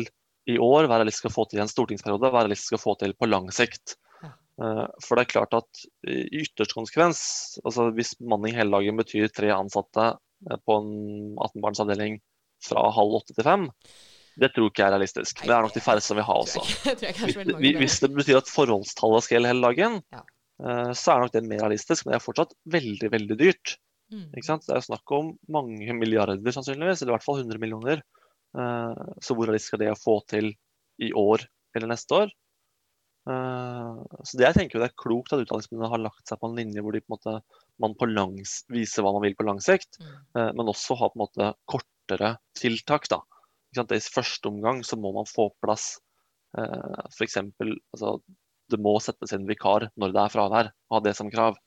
i 0.50 0.56
år, 0.58 0.88
hva 0.88 0.96
er 0.96 1.04
realistisk 1.04 1.28
å 1.28 1.34
få 1.36 1.44
til 1.52 1.60
i 1.60 1.62
en 1.62 1.70
stortingsperiode, 1.70 2.32
hva 2.32 2.40
er 2.40 2.48
realistisk 2.48 2.78
å 2.78 2.82
få 2.82 2.96
til 2.98 3.14
på 3.20 3.28
lang 3.30 3.52
sikt. 3.54 3.94
For 4.58 5.20
det 5.20 5.26
er 5.26 5.30
klart 5.30 5.54
at 5.60 5.84
i 6.10 6.40
ytterste 6.40 6.74
konsekvens, 6.74 7.22
altså 7.62 7.92
hvis 8.00 8.16
bemanning 8.18 8.58
hele 8.58 8.74
dagen 8.74 8.98
betyr 9.04 9.30
tre 9.36 9.52
ansatte 9.54 10.08
Eh, 10.08 10.29
på 10.65 10.78
en 10.80 10.93
18-barnsavdeling 11.36 12.19
fra 12.63 12.86
halv 12.95 13.19
åtte 13.21 13.36
til 13.36 13.45
fem, 13.47 13.67
det 14.39 14.52
tror 14.56 14.69
ikke 14.69 14.84
jeg 14.84 14.88
er 14.88 14.95
realistisk. 14.95 15.41
Det 15.43 15.52
er 15.52 15.65
nok 15.65 15.75
de 15.75 15.84
færreste 15.84 16.12
som 16.12 16.19
vil 16.19 16.28
ha 16.28 16.36
også. 16.39 16.63
Hvis 17.82 17.99
det 18.04 18.12
betyr 18.15 18.39
at 18.39 18.52
forholdstallet 18.52 19.25
skal 19.25 19.38
gjelde 19.38 19.52
hele 19.52 19.71
dagen, 19.71 19.99
ja. 20.15 20.23
Eh, 20.60 20.91
så 20.97 21.13
er 21.13 21.23
nok 21.23 21.36
det 21.36 21.45
mer 21.47 21.63
realistisk, 21.63 22.06
men 22.06 22.13
det 22.13 22.19
er 22.19 22.25
fortsatt 22.25 22.56
veldig, 22.71 23.12
veldig 23.13 23.38
dyrt. 23.39 23.78
Mm. 24.12 24.25
Det 24.34 24.43
er 24.73 24.84
snakk 24.84 25.13
om 25.15 25.34
mange 25.52 25.95
milliarder 25.95 26.56
sannsynligvis, 26.56 27.04
eller 27.04 27.13
i 27.13 27.17
hvert 27.17 27.28
fall 27.28 27.41
100 27.43 27.62
millioner. 27.62 28.04
Eh, 28.58 29.06
så 29.23 29.36
hvor 29.36 29.49
realistisk 29.49 29.78
er 29.78 29.86
det 29.86 29.93
å 29.93 29.99
få 29.99 30.19
til 30.30 30.52
i 30.99 31.13
år 31.15 31.45
eller 31.78 31.93
neste 31.93 32.23
år? 32.23 32.34
Så 33.30 34.38
det 34.39 34.46
jeg 34.46 34.56
tenker 34.56 34.82
det 34.82 34.89
er 34.89 35.00
klokt 35.00 35.34
at 35.36 35.44
utdanningsmyndighetene 35.44 35.92
har 35.92 36.02
lagt 36.02 36.30
seg 36.30 36.39
på 36.42 36.50
en 36.50 36.58
linje 36.58 36.82
hvor 36.84 36.96
de 36.96 37.02
på 37.04 37.12
en 37.12 37.15
måte 37.18 37.34
man 37.80 37.96
på 37.96 38.10
langs, 38.10 38.63
viser 38.72 39.06
hva 39.06 39.13
man 39.15 39.24
vil 39.24 39.38
på 39.39 39.46
lang 39.48 39.62
sikt, 39.63 40.00
mm. 40.02 40.12
eh, 40.36 40.52
men 40.58 40.72
også 40.72 40.98
ha 41.00 41.10
på 41.10 41.20
en 41.20 41.24
måte 41.24 41.50
kortere 41.70 42.34
tiltak. 42.60 43.08
da. 43.12 43.22
I 43.78 44.02
første 44.02 44.50
omgang 44.52 44.84
så 44.84 44.98
må 45.00 45.13
man 45.15 45.30
få 45.30 45.50
plass 45.63 45.94
eh, 46.58 47.06
f.eks. 47.13 47.39
Altså, 47.39 48.18
det 48.70 48.82
må 48.84 48.98
settes 49.02 49.34
inn 49.34 49.48
vikar 49.50 49.89
når 50.00 50.15
det 50.15 50.24
er 50.24 50.36
fravær, 50.36 50.72
ha 50.94 51.02
det 51.06 51.15
som 51.18 51.32
krav. 51.32 51.58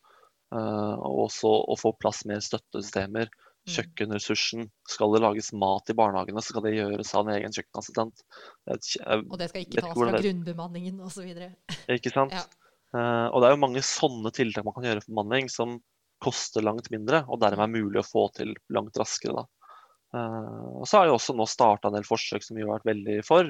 Eh, 0.52 0.94
og 0.98 1.28
også 1.28 1.52
å 1.72 1.78
få 1.80 1.94
plass 2.00 2.24
mer 2.28 2.44
støttesystemer. 2.44 3.32
Mm. 3.62 3.72
Kjøkkenressursen. 3.76 4.66
Skal 4.90 5.14
det 5.14 5.22
lages 5.22 5.52
mat 5.54 5.92
i 5.92 5.96
barnehagene, 5.98 6.42
så 6.42 6.54
skal 6.54 6.66
det 6.66 6.74
gjøres 6.74 7.12
av 7.14 7.28
en 7.28 7.36
egen 7.36 7.54
kjøkkenassistent. 7.54 8.24
og 8.66 9.38
det 9.38 9.48
skal 9.52 9.64
ikke 9.66 9.84
tas 9.86 9.94
fra 9.94 10.18
grunnbemanningen 10.18 10.98
osv. 11.06 11.30
Ikke 11.94 12.14
sant. 12.14 12.34
Ja. 12.34 12.44
Uh, 12.92 13.28
og 13.32 13.40
det 13.40 13.48
er 13.48 13.54
jo 13.54 13.62
mange 13.62 13.80
sånne 13.86 14.28
tiltak 14.36 14.66
man 14.66 14.74
kan 14.76 14.84
gjøre 14.84 15.00
for 15.00 15.14
bemanning 15.14 15.46
som 15.48 15.78
koster 16.22 16.64
langt 16.64 16.90
mindre, 16.92 17.24
og 17.28 17.40
dermed 17.42 17.64
er 17.66 17.82
mulig 17.82 18.02
å 18.02 18.06
få 18.06 18.26
til 18.36 18.54
langt 18.74 18.98
raskere. 19.00 19.46
Uh, 20.12 20.82
og 20.82 20.88
så 20.88 21.00
har 21.00 21.08
jo 21.08 21.16
også 21.16 21.34
nå 21.36 21.46
starta 21.48 21.88
en 21.88 21.96
del 21.96 22.04
forsøk 22.04 22.44
som 22.44 22.58
vi 22.58 22.64
har 22.64 22.74
vært 22.74 22.90
veldig 22.90 23.20
for, 23.24 23.48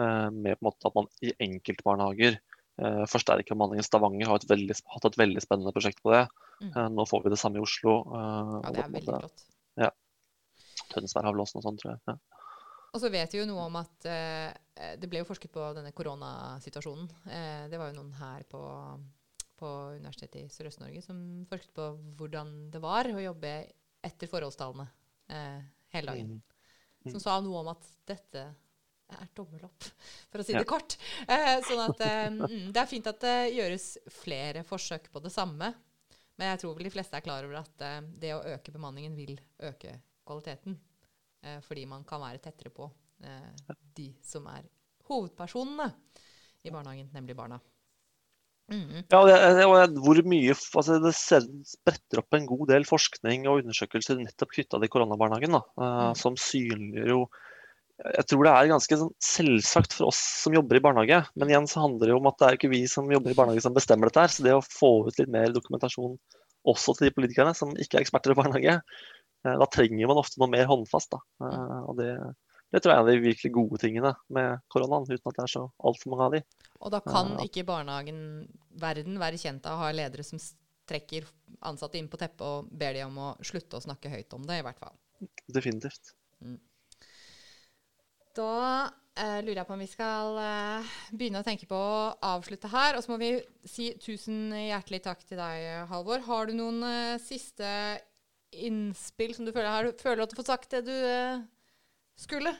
uh, 0.00 0.28
med 0.28 0.58
på 0.58 0.60
en 0.60 0.68
måte 0.68 0.90
at 0.90 0.98
man 0.98 1.08
i 1.24 1.32
enkeltbarnehager 1.46 2.36
uh, 2.36 3.04
forsterker 3.08 3.56
bemanningen. 3.56 3.86
Stavanger 3.86 4.28
har 4.28 4.42
et 4.42 4.50
veldig, 4.50 4.76
hatt 4.94 5.08
et 5.08 5.18
veldig 5.22 5.44
spennende 5.44 5.74
prosjekt 5.74 6.02
på 6.04 6.14
det. 6.14 6.26
Mm. 6.62 6.94
nå 6.94 7.02
får 7.10 7.24
vi 7.24 7.30
det 7.32 7.36
samme 7.40 7.58
i 7.58 7.62
Oslo. 7.64 7.92
ja, 8.14 8.68
det 8.70 8.84
er 8.84 8.92
veldig 8.92 9.16
flott. 9.16 9.40
Ja. 10.92 10.98
Tønsberg 11.00 11.26
har 11.26 11.34
vel 11.34 11.44
også 11.46 11.58
noe 11.58 11.66
sånt, 11.66 11.80
tror 11.82 11.94
jeg. 11.94 12.04
Ja. 12.12 12.44
Og 12.92 13.00
så 13.00 13.08
vet 13.08 13.32
vi 13.32 13.40
jo 13.40 13.48
noe 13.48 13.64
om 13.70 13.76
at 13.80 14.04
det 14.04 15.08
ble 15.08 15.22
jo 15.22 15.24
forsket 15.24 15.48
på 15.54 15.64
denne 15.72 15.94
koronasituasjonen. 15.96 17.06
det 17.72 17.78
var 17.80 17.88
jo 17.88 17.96
noen 17.96 18.10
her 18.18 18.44
på 18.52 18.60
på 19.62 19.70
Universitetet 19.94 20.42
i 20.42 20.50
Sørøst-Norge 20.50 21.04
som 21.04 21.18
forsket 21.50 21.74
på 21.76 21.86
hvordan 22.18 22.50
det 22.72 22.80
var 22.82 23.06
å 23.12 23.22
jobbe 23.22 23.52
etter 24.02 24.30
forholdstallene 24.30 24.88
eh, 25.30 25.62
hele 25.94 26.10
dagen. 26.10 26.34
Mm. 27.04 27.12
Som 27.14 27.22
sa 27.22 27.38
noe 27.42 27.62
om 27.62 27.70
at 27.70 27.86
dette 28.08 28.42
er 29.12 29.30
tommel 29.36 29.62
opp, 29.66 29.86
for 30.32 30.42
å 30.42 30.46
si 30.46 30.56
det 30.56 30.66
kort. 30.68 30.96
Eh, 31.28 31.60
sånn 31.66 31.82
at 31.84 32.02
eh, 32.06 32.28
mm, 32.32 32.70
Det 32.74 32.82
er 32.82 32.90
fint 32.90 33.10
at 33.10 33.22
det 33.22 33.38
gjøres 33.54 33.88
flere 34.22 34.64
forsøk 34.66 35.10
på 35.12 35.22
det 35.22 35.32
samme. 35.34 35.72
Men 36.40 36.54
jeg 36.54 36.62
tror 36.62 36.74
vel 36.78 36.88
de 36.88 36.94
fleste 36.94 37.18
er 37.18 37.24
klar 37.24 37.46
over 37.46 37.60
at 37.60 37.86
eh, 37.86 38.00
det 38.24 38.32
å 38.34 38.42
øke 38.56 38.74
bemanningen 38.74 39.14
vil 39.18 39.36
øke 39.62 39.98
kvaliteten. 40.28 40.78
Eh, 41.42 41.58
fordi 41.66 41.86
man 41.90 42.06
kan 42.08 42.22
være 42.22 42.42
tettere 42.44 42.72
på 42.74 42.88
eh, 43.24 43.76
de 43.96 44.08
som 44.24 44.46
er 44.52 44.64
hovedpersonene 45.08 45.90
i 46.62 46.70
barnehagen, 46.70 47.10
nemlig 47.14 47.36
barna. 47.38 47.58
Mm. 48.72 49.02
Ja, 49.10 49.18
og 49.66 49.96
hvor 50.00 50.20
mye, 50.24 50.54
altså 50.54 50.98
det 51.02 51.12
spretter 51.12 52.22
opp 52.22 52.36
en 52.36 52.46
god 52.48 52.68
del 52.70 52.86
forskning 52.88 53.48
og 53.50 53.64
undersøkelser 53.64 54.20
nettopp 54.20 54.54
knytta 54.54 54.78
til 54.80 54.92
koronabarnehagen. 54.92 55.58
Da, 55.58 55.62
uh, 55.76 55.88
mm. 56.12 56.20
Som 56.22 56.38
synliggjør 56.40 57.10
jo 57.10 57.24
jeg 58.02 58.24
tror 58.26 58.46
det 58.46 58.52
er 58.52 58.68
ganske 58.72 58.96
sånn 58.98 59.10
selvsagt 59.22 59.92
for 59.94 60.08
oss 60.08 60.18
som 60.42 60.54
jobber 60.56 60.78
i 60.78 60.82
barnehage. 60.82 61.20
Men 61.38 61.52
igjen 61.52 61.68
så 61.70 61.84
handler 61.84 62.08
det 62.08 62.14
jo 62.14 62.18
om 62.18 62.28
at 62.30 62.38
det 62.40 62.46
er 62.48 62.56
ikke 62.56 62.70
vi 62.72 62.80
som 62.90 63.10
jobber 63.12 63.30
i 63.30 63.36
barnehage 63.38 63.62
som 63.62 63.76
bestemmer 63.76 64.10
dette 64.10 64.24
her. 64.24 64.32
Så 64.32 64.46
det 64.46 64.54
å 64.56 64.64
få 64.64 64.90
ut 65.06 65.20
litt 65.20 65.30
mer 65.30 65.52
dokumentasjon 65.54 66.16
også 66.72 66.96
til 66.96 67.08
de 67.08 67.14
politikerne 67.14 67.54
som 67.58 67.74
ikke 67.78 67.98
er 67.98 68.04
eksperter 68.04 68.34
i 68.34 68.38
barnehage, 68.38 68.74
eh, 68.78 69.11
da 69.42 69.66
trenger 69.66 70.10
man 70.10 70.20
ofte 70.22 70.40
noe 70.42 70.50
mer 70.52 70.68
håndfast. 70.70 71.14
Da. 71.14 71.20
Eh, 71.42 71.78
og 71.90 71.98
det, 71.98 72.10
det 72.72 72.82
tror 72.82 72.92
jeg 72.92 72.96
er 72.96 73.02
en 73.02 73.06
av 73.06 73.12
de 73.12 73.26
virkelig 73.26 73.52
gode 73.54 73.80
tingene 73.82 74.14
med 74.32 74.62
koronaen, 74.72 75.08
uten 75.10 75.30
at 75.30 75.38
det 75.38 75.44
er 75.44 75.54
så 75.54 75.66
altfor 75.82 76.14
mange 76.14 76.28
av 76.28 76.36
de. 76.36 76.42
Og 76.82 76.94
da 76.94 77.02
kan 77.04 77.36
ikke 77.44 77.66
barnehagen 77.68 78.22
verden 78.80 79.20
være 79.22 79.40
kjent 79.40 79.66
av 79.68 79.78
å 79.78 79.84
ha 79.84 79.92
ledere 79.94 80.26
som 80.26 80.40
trekker 80.88 81.28
ansatte 81.68 81.98
inn 81.98 82.10
på 82.10 82.18
teppet 82.18 82.42
og 82.42 82.72
ber 82.74 82.96
de 82.96 83.04
om 83.06 83.20
å 83.22 83.28
slutte 83.44 83.78
å 83.78 83.84
snakke 83.84 84.10
høyt 84.10 84.34
om 84.34 84.46
det, 84.48 84.58
i 84.58 84.66
hvert 84.66 84.80
fall. 84.82 84.96
Definitivt. 85.46 86.14
Da 88.34 88.54
eh, 89.14 89.38
lurer 89.44 89.60
jeg 89.60 89.68
på 89.68 89.76
om 89.76 89.82
vi 89.84 89.90
skal 89.90 90.40
eh, 90.42 90.94
begynne 91.12 91.42
å 91.42 91.46
tenke 91.46 91.68
på 91.70 91.76
å 91.76 92.14
avslutte 92.32 92.70
her. 92.72 92.96
Og 92.96 93.04
så 93.04 93.12
må 93.12 93.20
vi 93.20 93.34
si 93.68 93.92
tusen 94.02 94.50
hjertelig 94.56 95.02
takk 95.04 95.22
til 95.28 95.38
deg, 95.38 95.84
Halvor. 95.92 96.24
Har 96.26 96.48
du 96.48 96.56
noen 96.56 96.80
eh, 96.88 97.20
siste 97.22 97.68
innspill 98.52 99.34
som 99.36 99.46
du 99.46 99.52
føler 99.52 99.70
Har 99.72 99.88
du 99.88 100.02
føler 100.02 100.24
at 100.24 100.32
du 100.32 100.38
får 100.38 100.48
sagt 100.50 100.70
det 100.74 100.84
du 100.86 100.94
eh, 100.94 101.42
skulle? 102.20 102.54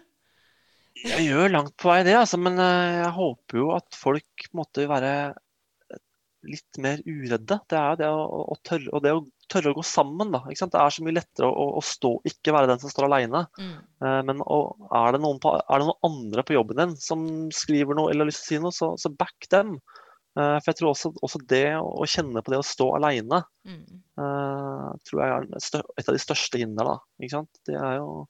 Jeg 1.03 1.25
gjør 1.25 1.53
langt 1.53 1.73
på 1.81 1.89
vei 1.89 2.03
det, 2.05 2.17
altså, 2.19 2.39
men 2.41 2.59
eh, 2.61 2.99
jeg 3.01 3.15
håper 3.17 3.61
jo 3.63 3.71
at 3.77 3.97
folk 3.97 4.49
måtte 4.57 4.85
være 4.91 5.13
litt 6.43 6.79
mer 6.83 7.01
uredde. 7.07 7.59
Det 7.71 7.79
er 7.79 7.93
jo 7.93 7.99
det 8.01 8.11
å, 8.11 8.41
å 8.53 8.57
tørre, 8.67 8.91
og 8.91 9.05
det 9.05 9.15
å 9.15 9.23
tørre 9.53 9.73
å 9.73 9.79
gå 9.79 9.85
sammen. 9.87 10.33
Da, 10.35 10.43
ikke 10.49 10.63
sant? 10.65 10.75
Det 10.75 10.83
er 10.83 10.95
så 10.95 11.05
mye 11.07 11.17
lettere 11.17 11.49
å, 11.49 11.67
å 11.79 11.83
stå, 11.87 12.13
ikke 12.29 12.55
være 12.57 12.71
den 12.73 12.83
som 12.83 12.93
står 12.93 13.09
alene. 13.09 13.45
Mm. 13.59 13.75
Eh, 14.05 14.21
men 14.29 14.43
og, 14.45 14.87
er, 14.91 15.17
det 15.17 15.33
på, 15.43 15.55
er 15.61 15.83
det 15.83 15.89
noen 15.89 16.11
andre 16.11 16.47
på 16.47 16.57
jobben 16.59 16.83
din 16.83 16.97
som 17.01 17.27
skriver 17.55 17.99
noe 17.99 18.13
eller 18.13 18.27
har 18.27 18.33
lyst 18.33 18.47
til 18.49 18.59
å 18.59 18.59
si 18.59 18.65
noe, 18.67 18.77
så, 18.77 18.93
så 19.01 19.13
back 19.15 19.49
dem. 19.55 19.77
Eh, 20.33 20.59
for 20.61 20.71
jeg 20.73 20.77
tror 20.79 20.91
også, 20.95 21.11
også 21.23 21.41
det 21.47 21.65
å 21.77 22.07
kjenne 22.09 22.41
på 22.43 22.53
det 22.55 22.59
å 22.63 22.65
stå 22.65 22.87
alene, 22.97 23.43
Mm. 23.69 24.03
eh, 24.19 24.89
tror 25.05 25.21
jeg 25.21 25.31
er 25.31 25.43
et 25.99 26.09
av 26.09 26.15
de 26.15 26.23
største 26.23 26.59
hindrene. 26.59 26.95
da, 26.97 26.99
ikke 27.21 27.31
sant? 27.37 27.59
Det 27.67 27.75
er 27.77 27.97
jo 27.99 28.29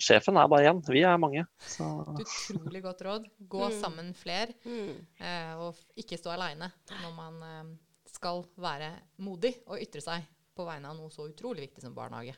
Sjefen 0.00 0.38
er 0.40 0.48
bare 0.48 0.70
én, 0.70 0.78
vi 0.88 1.02
er 1.04 1.18
mange. 1.18 1.42
Så 1.60 1.84
Et 2.18 2.24
utrolig 2.24 2.80
godt 2.82 3.02
råd. 3.04 3.26
Gå 3.46 3.68
Mm. 3.68 3.80
sammen 3.82 4.14
fler, 4.14 4.54
Mm. 4.64 5.06
eh, 5.20 5.54
og 5.58 5.74
ikke 5.98 6.16
stå 6.16 6.30
aleine 6.32 6.72
når 7.02 7.14
man 7.14 7.78
skal 8.06 8.42
være 8.56 8.90
modig 9.18 9.54
og 9.66 9.78
ytre 9.78 10.00
seg 10.00 10.22
på 10.56 10.64
vegne 10.64 10.86
av 10.88 10.96
noe 10.96 11.10
så 11.10 11.28
utrolig 11.28 11.68
viktig 11.68 11.82
som 11.82 11.94
barnehage. 11.94 12.34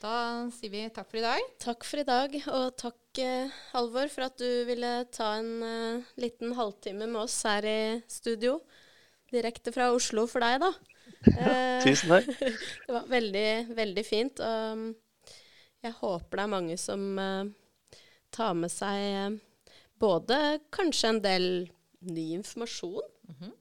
Da 0.00 0.48
sier 0.52 0.72
vi 0.72 0.82
takk 0.92 1.08
for 1.08 1.20
i 1.20 1.24
dag. 1.24 1.44
Takk 1.62 1.86
for 1.88 2.02
i 2.02 2.06
dag, 2.06 2.34
og 2.52 2.74
takk, 2.76 3.20
eh, 3.22 3.54
Halvor, 3.72 4.10
for 4.12 4.26
at 4.26 4.36
du 4.36 4.64
ville 4.68 4.90
ta 5.14 5.30
en 5.38 5.62
eh, 5.64 6.10
liten 6.20 6.52
halvtime 6.58 7.08
med 7.08 7.22
oss 7.22 7.38
her 7.48 7.64
i 7.64 7.78
studio. 8.10 8.58
Direkte 9.32 9.72
fra 9.72 9.88
Oslo 9.94 10.26
for 10.30 10.44
deg, 10.44 10.60
da. 10.64 10.72
Eh, 11.26 11.82
tusen 11.82 12.12
takk. 12.12 12.26
det 12.86 12.92
var 12.92 13.06
veldig, 13.10 13.48
veldig 13.74 14.02
fint. 14.06 14.42
Og 14.44 14.76
um, 14.76 14.84
jeg 15.82 15.94
håper 16.00 16.38
det 16.38 16.44
er 16.44 16.52
mange 16.52 16.76
som 16.78 17.02
eh, 17.18 17.48
tar 18.34 18.54
med 18.58 18.70
seg 18.70 19.06
eh, 19.06 19.38
både 20.02 20.38
kanskje 20.74 21.14
en 21.14 21.22
del 21.24 21.46
ny 22.06 22.26
informasjon. 22.36 23.08
Mhm. 23.32 23.54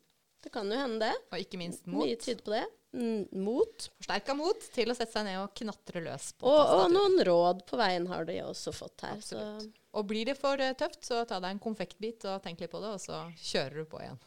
Det 0.45 0.52
kan 0.54 0.69
jo 0.69 0.78
hende, 0.78 1.08
det. 1.08 1.24
Og 1.34 1.41
ikke 1.41 1.58
minst 1.58 1.88
mot. 1.89 2.04
Mye 2.04 2.19
tyder 2.21 2.43
på 2.45 2.54
det. 2.54 2.65
Mm, 2.95 3.27
mot, 3.43 3.89
forsterka 3.99 4.34
mot, 4.39 4.62
til 4.71 4.88
å 4.91 4.95
sette 4.95 5.12
seg 5.12 5.25
ned 5.27 5.41
og 5.41 5.51
knatre 5.60 5.99
løs. 6.05 6.29
på 6.39 6.47
Og, 6.47 6.62
og 6.77 6.93
noen 6.93 7.19
råd 7.27 7.65
på 7.67 7.79
veien 7.79 8.08
har 8.08 8.23
de 8.29 8.38
også 8.45 8.71
fått 8.75 9.03
her. 9.03 9.17
Absolutt. 9.19 9.65
Så. 9.65 9.69
Og 9.99 10.08
blir 10.08 10.25
det 10.31 10.38
for 10.39 10.55
eh, 10.63 10.75
tøft, 10.79 11.01
så 11.08 11.25
ta 11.27 11.41
deg 11.43 11.49
en 11.55 11.63
konfektbit 11.63 12.23
og 12.31 12.43
tenk 12.45 12.63
litt 12.63 12.71
på 12.71 12.79
det, 12.84 12.91
og 12.95 13.01
så 13.03 13.15
kjører 13.51 13.75
du 13.84 13.86
på 13.91 13.97
igjen. 14.03 14.19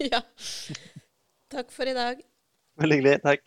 ja. 0.12 0.20
Takk 1.50 1.74
for 1.74 1.84
i 1.90 1.96
dag. 1.96 2.22
Veldig 2.82 2.96
hyggelig. 3.00 3.16
Takk. 3.26 3.42